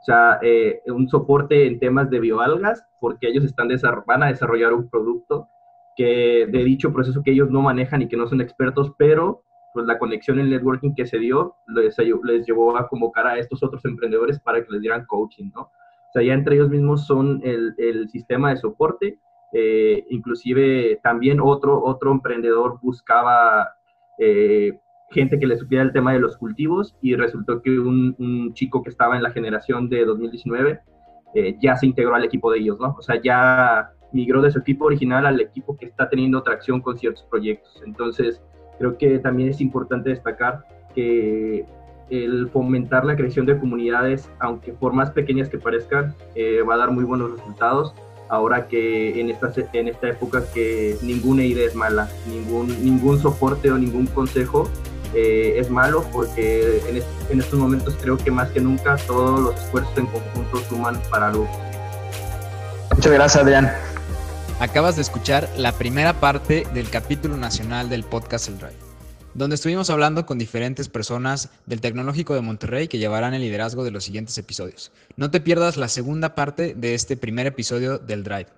o 0.00 0.04
sea, 0.04 0.38
eh, 0.42 0.80
un 0.86 1.08
soporte 1.08 1.66
en 1.66 1.78
temas 1.78 2.08
de 2.08 2.20
bioalgas, 2.20 2.86
porque 3.00 3.28
ellos 3.28 3.44
están 3.44 3.68
van 4.06 4.22
a 4.22 4.28
desarrollar 4.28 4.72
un 4.72 4.88
producto 4.88 5.48
que 5.96 6.46
de 6.48 6.64
dicho 6.64 6.92
proceso 6.92 7.22
que 7.22 7.32
ellos 7.32 7.50
no 7.50 7.62
manejan 7.62 8.02
y 8.02 8.08
que 8.08 8.16
no 8.16 8.28
son 8.28 8.40
expertos, 8.40 8.92
pero 8.96 9.42
pues 9.78 9.86
la 9.86 9.96
conexión 10.00 10.40
el 10.40 10.50
networking 10.50 10.92
que 10.92 11.06
se 11.06 11.20
dio 11.20 11.54
les, 11.68 11.96
les 12.24 12.44
llevó 12.44 12.76
a 12.76 12.88
convocar 12.88 13.28
a 13.28 13.38
estos 13.38 13.62
otros 13.62 13.84
emprendedores 13.84 14.40
para 14.40 14.60
que 14.60 14.72
les 14.72 14.80
dieran 14.80 15.06
coaching, 15.06 15.52
¿no? 15.54 15.60
O 15.60 16.12
sea, 16.12 16.20
ya 16.20 16.34
entre 16.34 16.56
ellos 16.56 16.68
mismos 16.68 17.06
son 17.06 17.40
el, 17.44 17.76
el 17.78 18.08
sistema 18.08 18.50
de 18.50 18.56
soporte, 18.56 19.20
eh, 19.52 20.04
inclusive 20.10 20.98
también 21.00 21.38
otro, 21.40 21.80
otro 21.80 22.10
emprendedor 22.10 22.80
buscaba 22.82 23.68
eh, 24.18 24.80
gente 25.10 25.38
que 25.38 25.46
le 25.46 25.56
supiera 25.56 25.84
el 25.84 25.92
tema 25.92 26.12
de 26.12 26.18
los 26.18 26.36
cultivos 26.36 26.96
y 27.00 27.14
resultó 27.14 27.62
que 27.62 27.78
un, 27.78 28.52
chico 28.54 28.82
que 28.82 28.90
estaba 28.90 29.14
en 29.14 29.22
la 29.22 29.30
generación 29.30 29.88
de 29.88 30.04
2019 30.04 30.80
eh, 31.36 31.56
ya 31.62 31.76
se 31.76 31.86
integró 31.86 32.16
al 32.16 32.24
equipo 32.24 32.50
de 32.50 32.58
ellos, 32.58 32.80
¿no? 32.80 32.96
O 32.98 33.02
sea, 33.02 33.22
ya 33.22 33.92
migró 34.12 34.42
de 34.42 34.50
su 34.50 34.58
equipo 34.58 34.86
original 34.86 35.24
al 35.24 35.40
equipo 35.40 35.76
que 35.76 35.86
está 35.86 36.08
teniendo 36.08 36.42
tracción 36.42 36.80
con 36.80 36.98
ciertos 36.98 37.22
proyectos. 37.30 37.80
Entonces, 37.86 38.42
creo 38.78 38.96
que 38.96 39.18
también 39.18 39.48
es 39.48 39.60
importante 39.60 40.10
destacar 40.10 40.64
que 40.94 41.66
el 42.10 42.48
fomentar 42.50 43.04
la 43.04 43.16
creación 43.16 43.46
de 43.46 43.58
comunidades, 43.58 44.28
aunque 44.38 44.72
por 44.72 44.92
más 44.92 45.10
pequeñas 45.10 45.48
que 45.48 45.58
parezcan, 45.58 46.14
eh, 46.34 46.62
va 46.62 46.74
a 46.74 46.78
dar 46.78 46.90
muy 46.90 47.04
buenos 47.04 47.32
resultados. 47.32 47.94
Ahora 48.30 48.66
que 48.66 49.20
en 49.20 49.30
esta, 49.30 49.50
en 49.72 49.88
esta 49.88 50.08
época 50.08 50.42
que 50.52 50.96
ninguna 51.02 51.44
idea 51.44 51.66
es 51.66 51.74
mala, 51.74 52.08
ningún, 52.28 52.68
ningún 52.84 53.18
soporte 53.18 53.70
o 53.70 53.78
ningún 53.78 54.06
consejo 54.06 54.68
eh, 55.14 55.54
es 55.56 55.70
malo 55.70 56.04
porque 56.12 56.82
en, 57.30 57.38
estos 57.40 57.58
momentos 57.58 57.96
creo 58.00 58.18
que 58.18 58.30
más 58.30 58.50
que 58.50 58.60
nunca 58.60 58.96
todos 59.06 59.40
los 59.40 59.54
esfuerzos 59.54 59.96
en 59.96 60.06
conjunto 60.06 60.58
suman 60.68 61.00
para 61.10 61.28
algo. 61.28 61.48
Muchas 62.94 63.12
gracias, 63.12 63.42
Adrián. 63.42 63.72
Acabas 64.60 64.96
de 64.96 65.02
escuchar 65.02 65.48
la 65.56 65.70
primera 65.70 66.18
parte 66.18 66.66
del 66.74 66.90
capítulo 66.90 67.36
nacional 67.36 67.88
del 67.88 68.02
podcast 68.02 68.48
El 68.48 68.58
Drive, 68.58 68.74
donde 69.34 69.54
estuvimos 69.54 69.88
hablando 69.88 70.26
con 70.26 70.36
diferentes 70.36 70.88
personas 70.88 71.50
del 71.66 71.80
Tecnológico 71.80 72.34
de 72.34 72.40
Monterrey 72.40 72.88
que 72.88 72.98
llevarán 72.98 73.34
el 73.34 73.42
liderazgo 73.42 73.84
de 73.84 73.92
los 73.92 74.02
siguientes 74.02 74.36
episodios. 74.36 74.90
No 75.16 75.30
te 75.30 75.40
pierdas 75.40 75.76
la 75.76 75.86
segunda 75.86 76.34
parte 76.34 76.74
de 76.74 76.94
este 76.94 77.16
primer 77.16 77.46
episodio 77.46 77.98
del 77.98 78.24
Drive. 78.24 78.48